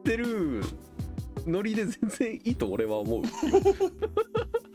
[0.04, 0.62] てる
[1.46, 3.22] ノリで全然いいと俺は思う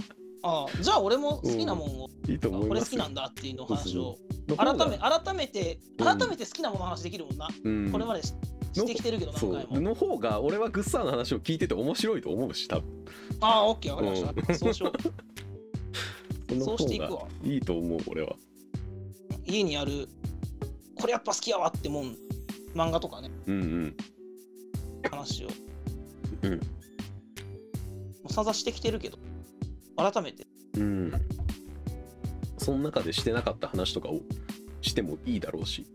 [0.48, 4.16] あじゃあ俺も好きなもんを、いいと思いこれ好きなんだっていうの話を。
[4.56, 6.06] 改め改めてうん。
[6.06, 7.92] 改めて好きなものの話できるもんな、うん。
[7.92, 8.32] これまでし
[8.74, 9.70] してきてるけど何そ回も。
[9.72, 13.06] うの方が俺はグッサーの話を聞いてて面白いと思うし多分。
[13.42, 14.56] ああオッケーわかりました、うん。
[14.60, 15.02] そうしよう。
[16.64, 17.22] そうしていく方わ。
[17.24, 18.36] がいいと思う俺は。
[19.48, 20.08] 家にある
[20.96, 22.16] これやっぱ好きやわってもん
[22.76, 23.32] 漫画とかね。
[23.48, 23.98] うんうん。
[25.10, 25.48] 話を。
[26.44, 26.52] うん。
[26.52, 26.60] も
[28.30, 29.18] うさざしてきてるけど
[29.98, 30.48] 改めて。
[30.76, 31.12] うん。
[32.58, 34.22] その中でしてなかった話とかを
[34.82, 35.86] してもいいだろうし。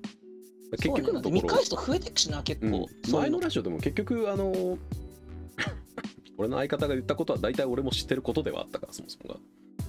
[0.72, 4.78] 結局のところ見返すと増えてくしな結構、うん、前のラジオでも結局あの
[6.38, 9.40] 俺の相方が言ったことは大体俺も知ってることではあったからそもそもが、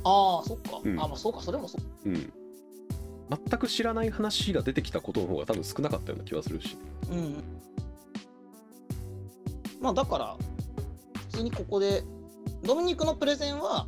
[0.04, 1.00] ああそっか、うん。
[1.00, 2.34] あまあそうかそれもそううん、
[3.30, 6.78] 全く知らない話が出てきたことの方が多分少なかったような気はするし。
[7.12, 7.44] うん。
[9.80, 10.38] まあだから
[11.14, 12.04] 普通にここで
[12.64, 13.88] ドミニクのプレゼンは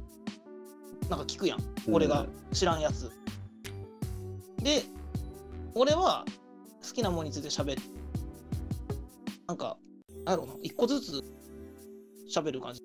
[1.14, 1.60] なんか聞くやん。
[1.92, 3.12] 俺が知らんやつ、
[4.64, 4.82] で
[5.76, 6.26] 俺は
[6.82, 7.82] 好きなものについて喋る。
[9.46, 9.78] なんか
[10.26, 10.54] なんやろうな。
[10.64, 11.24] 一個ずつ
[12.36, 12.82] 喋る感じ。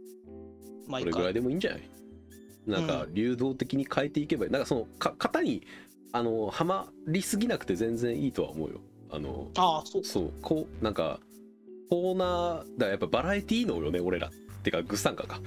[0.87, 1.83] 毎これぐらい回でもいいんじゃない？
[2.67, 4.51] なんか流動的に変えていけばいい。
[4.51, 5.67] なんかそのか型に
[6.13, 8.81] あのはまりすぎなくて全然いいとは思うよ。
[9.11, 10.33] あのああそうそう。
[10.43, 11.19] こうなんか
[11.89, 14.29] コーナーだやっぱバラエティーのよね俺ら。
[14.29, 14.37] って
[14.71, 15.41] かグッサンカか。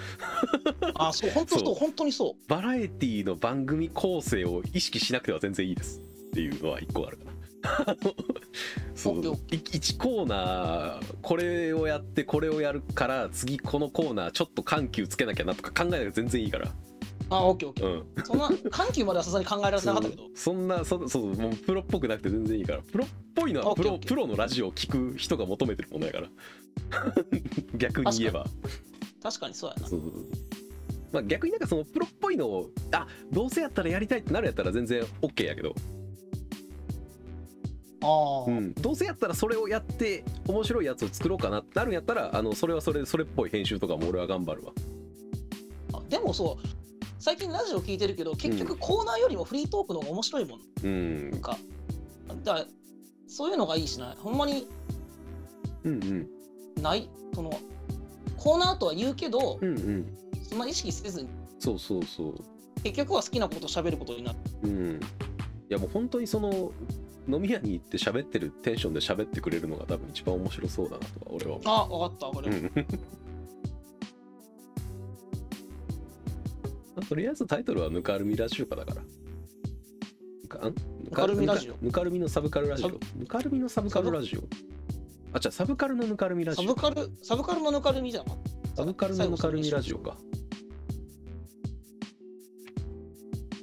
[0.96, 1.66] ああそう本当そう。
[1.66, 2.50] そう本当にそう。
[2.50, 7.32] バラエティの番組構成を意識しなくては全然いいですっていうのは一個あるかな
[8.96, 9.20] そう。
[9.20, 16.72] オッケーオ1コーナーこれをやってこれをやるから次このコーナーちょっと緩急つけなきゃなとか考えなくて全然いいから。
[17.30, 18.26] ああオッケーオッケうー、ん。
[18.26, 20.24] そんな緩急まではさすがに考えられてなかったけど。
[20.36, 21.36] そんなそそう。
[21.36, 22.80] もうプロっぽくなくて全然いいから。
[22.82, 26.28] プロっぽいのはプロプロのラジオを聞く人が求めてるものやから。
[27.78, 28.46] 逆に言えば
[29.22, 29.88] 確かにそうやな。
[29.88, 30.26] そうそうそう。
[31.12, 35.76] まあ逆になんかそのプロっぽいのをあどうせやったらやりたいってなるやったら全然 OK やけど、
[38.02, 44.72] ああ、うん、どうせやったらそれをやって面白いやつを作ろうかなってなるんやったらあのそれはそれそれっぽい編集とかも俺は頑張るわ。
[45.94, 46.68] あでもそう
[47.20, 50.60] 最近ラジオ聞いてるけど結局コーナーよりもフリートークの方が面白いもん。
[50.84, 51.32] うん。
[51.32, 51.58] なんか
[52.44, 52.66] だから
[53.28, 54.16] そういうのがいいしな。
[54.18, 54.68] ほんまに
[55.84, 56.82] うんうん。
[56.82, 57.10] ない？
[57.36, 57.52] その
[58.42, 60.18] コーナーとは言うけどうんうん。
[60.42, 61.30] そんな意識せずに。
[61.60, 62.34] そうそうそう。
[62.82, 64.40] 結局は好きなことを喋ることになる。
[64.64, 64.96] うん。
[64.96, 65.00] い
[65.70, 66.72] やもう本当にその
[67.30, 71.62] 飲み屋に行って喋ってるテンションで喋ってくれるのが多分一番面白そうだなとは俺は思う。
[71.68, 72.72] あ分かった分かる、うん。
[76.96, 79.04] まあとりあえずタイトルはぬかるみラジオかだから。
[79.04, 80.74] ぬかん？
[81.04, 81.28] ぬか？
[81.28, 81.76] るみラジオ。
[81.80, 82.90] ぬかるみのサブカルラジオ。
[83.20, 84.42] ぬかるみのサブカルラジオ。
[85.34, 86.68] あ、じゃあサブカルのぬかるみラジオ。
[86.68, 88.26] サブカルサブカルのぬかるみじゃん
[88.76, 90.18] サブカルのぬかるみラジオか。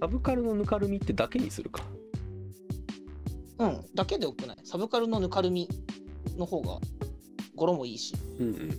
[0.00, 1.82] サブカルのぬかるみってだけにするか。
[3.58, 4.56] うんだけでよくない？
[4.64, 5.68] サブカルのぬかるみ
[6.36, 6.78] の方が
[7.56, 8.78] 語呂もいいしうんうん。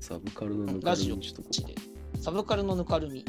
[0.00, 1.74] サブカルのぬかるみにしとこうで
[2.20, 3.24] サブカルのぬかるみ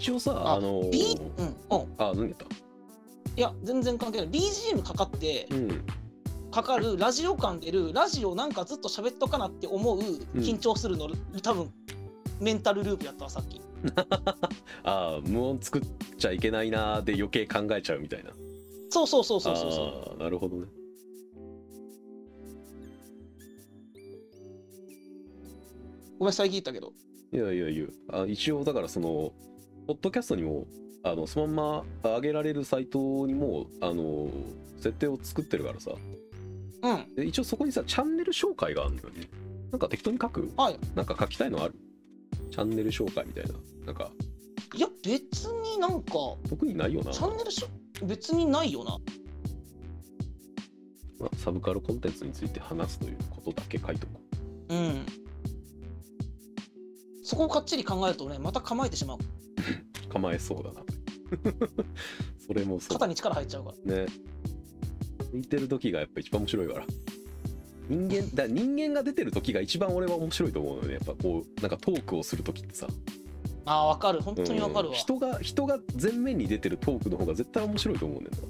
[0.00, 1.50] 一応さ、ああのー B うんう。
[1.50, 1.54] ん
[1.98, 2.46] あ、何やった？
[3.36, 4.28] いや全然関係ない。
[4.30, 5.84] BGM かかってうん。
[6.50, 10.00] かかるラジオ感出るラジオなんかずっと喋っとかなって思う
[10.36, 11.08] 緊張するの、
[11.42, 11.70] 多分
[12.40, 13.60] メンタルループやったわさっき。
[14.82, 15.82] ああ、無音作っ
[16.18, 18.30] ちゃいけないなーで余計考えちゃうみたいな。
[18.88, 19.86] そうそうそうそうそうそう。
[19.86, 20.66] ああ、なるほどね。
[26.18, 26.92] ごめん最近言ったけど。
[27.32, 29.32] いやいやいや、あ一応だからその、
[29.90, 30.68] ポッドキャストにも、
[31.02, 34.30] あのそのまま上げられるサイトにも、あの、
[34.76, 35.90] 設定を作ってるからさ。
[36.82, 39.28] うんで一応そこにさ、チャンネル紹介があるのよね。
[39.72, 40.52] なんか適当に書く？
[40.56, 41.74] はいなんか書きたいのある？
[42.52, 43.54] チャンネル紹介みたいな。
[43.86, 44.12] なんか、
[44.76, 46.12] いや別になんか
[46.48, 47.10] 特にないよな。
[47.10, 48.96] チャンネルしょ別にないよな
[51.18, 54.20] まあ、サブカルコンテンツについて話すということだけ書いとこ
[54.68, 55.04] うん
[57.30, 59.18] そこをかっちり考えるとねまた構えてしまう。
[59.18, 60.12] う。
[60.12, 60.80] 構えそうだな。
[62.44, 62.88] それもそう。
[62.94, 64.04] 肩に力入っちゃうから。
[64.04, 64.06] ね。
[65.32, 66.86] 見てる時がやっぱ一番面白いから。
[67.88, 70.94] 人間だ人間が出てる時が一番俺は面白いと思うのよね。
[70.94, 72.88] やっぱこうなんかトークをする時ってさ。
[73.64, 74.22] あーわかる。
[74.22, 74.94] 本当にわかるわ。
[74.94, 78.36] うん人が人が前面に出てるトークの方が絶対面白いと思うんだ。
[78.36, 78.42] よ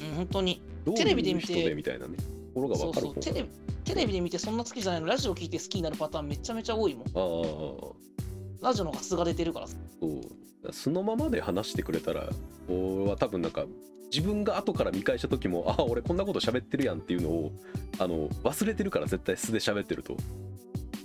[0.00, 0.62] なうん本当に。
[0.96, 2.16] テレビで見てみたいなね。
[2.16, 2.22] と
[2.54, 3.22] ころがそう分かる方が。
[3.22, 7.06] そうテレビテレビで見てそんな好きじゃないのラジオ聞いて好きになるパターンめちゃめちゃ多いもん。
[7.14, 9.76] ああラジオの方が素が出てるからさ。
[10.00, 10.72] そう。
[10.72, 12.28] 素のままで話してくれたら
[12.68, 13.64] 俺は多分なんか
[14.12, 17.52] 自分が後から見返した時もあ俺こんなこと喋ってるやんっていうのを
[18.00, 20.16] あの忘れてるから絶対素で喋ってると。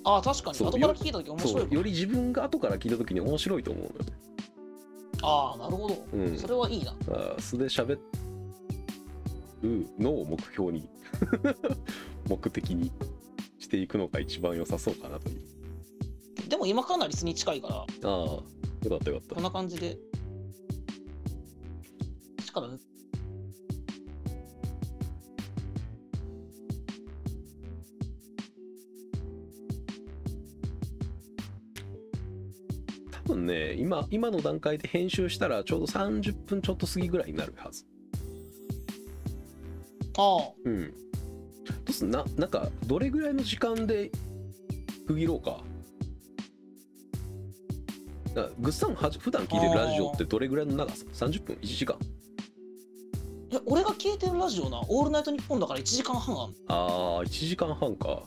[0.04, 0.56] ああ確かに。
[0.56, 4.14] そう後から聞いた時面白いかもより自分が後から聞いた時に面白いと思うのよね。
[5.22, 6.36] ああなるほど、うん。
[6.36, 6.96] それはいいな。
[7.12, 8.00] あ素で喋
[9.62, 10.90] るのを目標に
[12.32, 12.94] 目的に
[13.60, 16.50] していくのが一番良さそうかなという。
[16.50, 17.76] でも今かなり素に近いから。
[17.76, 18.44] ああよ
[18.90, 19.36] かったよかった。
[19.36, 19.98] こんな感じで。
[22.46, 22.78] 力抜
[33.12, 37.86] 多分ね今今の段階で編集したらちょうど30分ちょっと過ぎぐらいになるはず。
[40.18, 40.54] ああ。
[40.64, 41.11] うん
[42.02, 42.06] す。
[42.06, 44.12] んななんかどれぐらいの時間で
[45.08, 45.60] 区切ろうか？
[48.34, 51.98] だからグッさんはじ普段聞いてるラジオってどれぐらいの長さ？30分1時間
[53.52, 58.24] いや俺が聞いてるラジオな「オールナイトニッポン」だから1時間半あんあー1時間半か。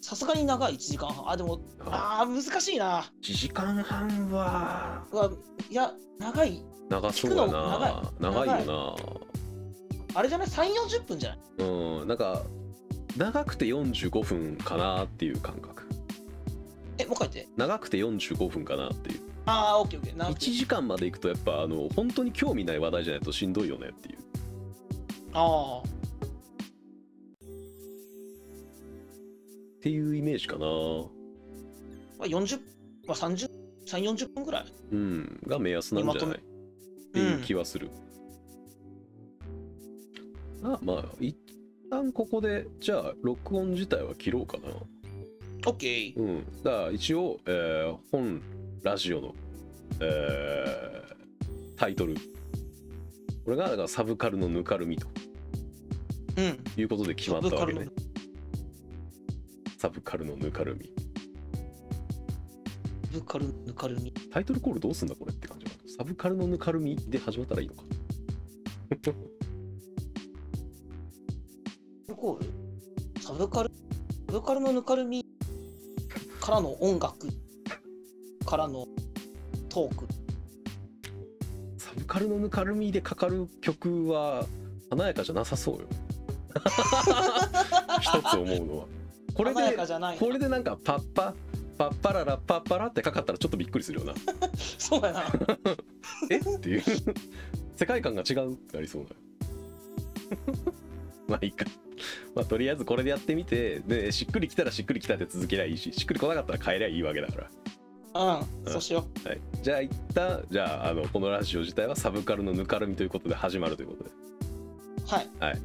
[0.00, 2.50] さすがに長い1時間半あでもあー。
[2.50, 3.00] 難しいな。
[3.22, 5.30] 1時間半はうわ
[5.70, 6.64] いや長い。
[6.88, 8.66] 長そうや聞くのな長長いい。
[8.66, 8.96] よ
[10.14, 11.38] あれじゃない？3 4 0分じゃない？
[11.58, 12.42] なうんなんか
[13.16, 15.86] 長くて45分かなっていう感覚。
[16.98, 17.52] えもう一回言って？
[17.56, 19.20] 長くて45分かなっていう。
[19.46, 20.16] ああオッケーオッケー。
[20.16, 20.40] 長1く。
[20.40, 24.18] て時間までいくとやっぱあの本当に興味ない話題じゃないとしんどいよねっていう。
[25.34, 25.90] ああっ
[29.82, 30.66] ていうイメージかな。
[32.18, 32.60] まあ40
[33.06, 33.50] まあ30
[33.86, 34.66] 3 4 0分ぐらい？
[34.92, 35.40] うん。
[35.46, 36.38] が目安なんじゃない？
[36.38, 36.40] っ
[37.12, 37.90] ていう気はする、
[40.62, 41.36] あまあ一
[41.92, 44.70] 旦ここでじゃあ録音自体は切ろうかな。
[45.66, 46.62] オッケーうん。
[46.62, 48.40] だから一応、えー本
[48.82, 49.34] ラジオの、
[50.00, 52.14] えータイトル。
[53.44, 55.06] これがだからサブカルのぬかるみと。
[56.38, 56.58] うん。
[56.80, 57.88] いうことで決まったわけね。
[59.76, 60.90] サブカルのぬかるみ。
[63.12, 64.12] サブカルぬかるみ。
[64.32, 67.82] タイトルコールどうすんだこれって感じサブカルのぬかるみで始まったらいいのか
[72.22, 73.20] コール？
[73.20, 73.70] サブカル
[74.28, 75.26] サブカルのぬかるみ
[76.40, 77.26] からの音楽？
[78.46, 78.86] からの
[79.68, 80.06] トーク？
[81.78, 84.46] サブカルのぬかるみでかかる曲は
[84.88, 85.88] 華やかじゃなさそうよ。
[88.00, 88.86] 一つ思うのは。
[89.34, 89.76] これで
[90.20, 91.34] これでなんかパッパ
[91.76, 94.14] パッパララパッパラってかかったらちょっとびっくりするよな。
[94.78, 95.24] そうやな。
[96.30, 96.38] え？
[96.38, 96.82] っていう。
[97.74, 99.08] 世界観が違うってなりそうな
[101.26, 101.64] まあいいか
[102.34, 107.50] まあとりあえずこれでやってみてでしっくりきたらしっくりきたで続けりゃいいししっくりこなかったら帰りゃいいわけだから。
[108.14, 114.10] うんそうしよはい、じゃあ一旦じゃああのこのラジオ自体はサブカルのぬかるみということで始まるということで。
[114.10, 115.58] うはい。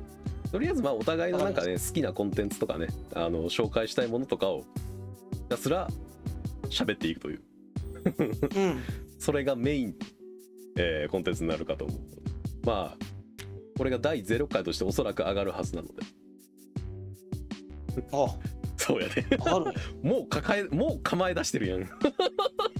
[0.49, 4.63] とりあえずまあお互いのなんかね好きなコンテンツとかねあの紹介したいものとかを
[5.33, 5.89] ひたすら
[6.69, 7.41] 喋っていくという。
[8.55, 8.83] うん。
[9.19, 9.95] それがメイン、
[10.77, 11.99] えーコンテンツになるかと思う。
[12.65, 12.97] まあ
[13.77, 16.03] これが第0回としておそらく上がるはずなので
[18.11, 18.27] あ。
[18.77, 19.75] そうやね上がる。
[20.03, 21.81] もう抱えもう構え出してるやん。
[21.81, 21.83] い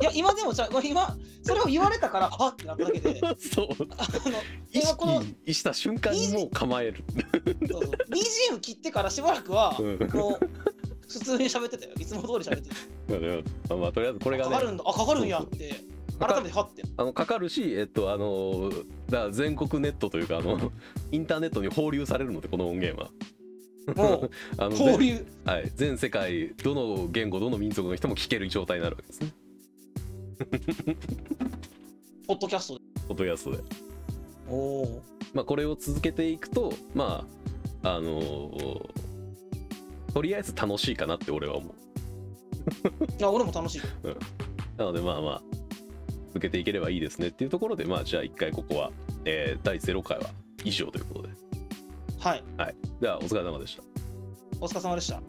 [0.02, 3.20] や今でもさ今それを言われたからはってなっただけで。
[3.38, 3.68] そう。
[3.98, 4.38] あの
[4.72, 7.04] 意今この識した瞬間にもう構える、
[7.68, 7.92] そうそう。
[8.54, 10.10] BGM 切ってからしばらくはうん。
[10.14, 10.50] もう
[11.10, 11.94] 普通に喋ってたよ。
[11.98, 12.76] いつも通り喋ってた
[13.10, 14.52] まあねまあまあとりあえずこれがね。
[14.52, 14.84] かかるんだ。
[14.86, 15.40] あかかるんや。
[15.40, 15.84] って
[16.20, 16.84] 改めてはって。
[16.96, 18.70] あのかかるし、えっと、あの
[19.10, 20.72] だから全国ネットというかあの
[21.12, 23.10] インターネットに放流されるのでこの音源は。
[23.96, 29.32] もうあの交流全はい、全世界どの言語どの民族の人も聞ける状態になるわけですね
[32.28, 33.64] ポッドキャストでポッドキャストで。
[34.50, 37.26] おおまあ、これを続けていくとま
[37.84, 38.90] ああの
[40.14, 41.74] とりあえず楽しいかなって俺は思う。
[43.20, 43.82] いや俺も楽しい
[44.78, 45.42] なのでまあまあ
[46.28, 48.92] 続けていければいいですねっていうところでまあじゃあ一回ここは、
[49.26, 50.30] えー第0回は
[50.64, 51.30] 以上ということで。
[52.20, 52.44] はい。
[52.58, 53.84] はい、ではお疲れ様でした。
[54.60, 55.22] お疲れ様でした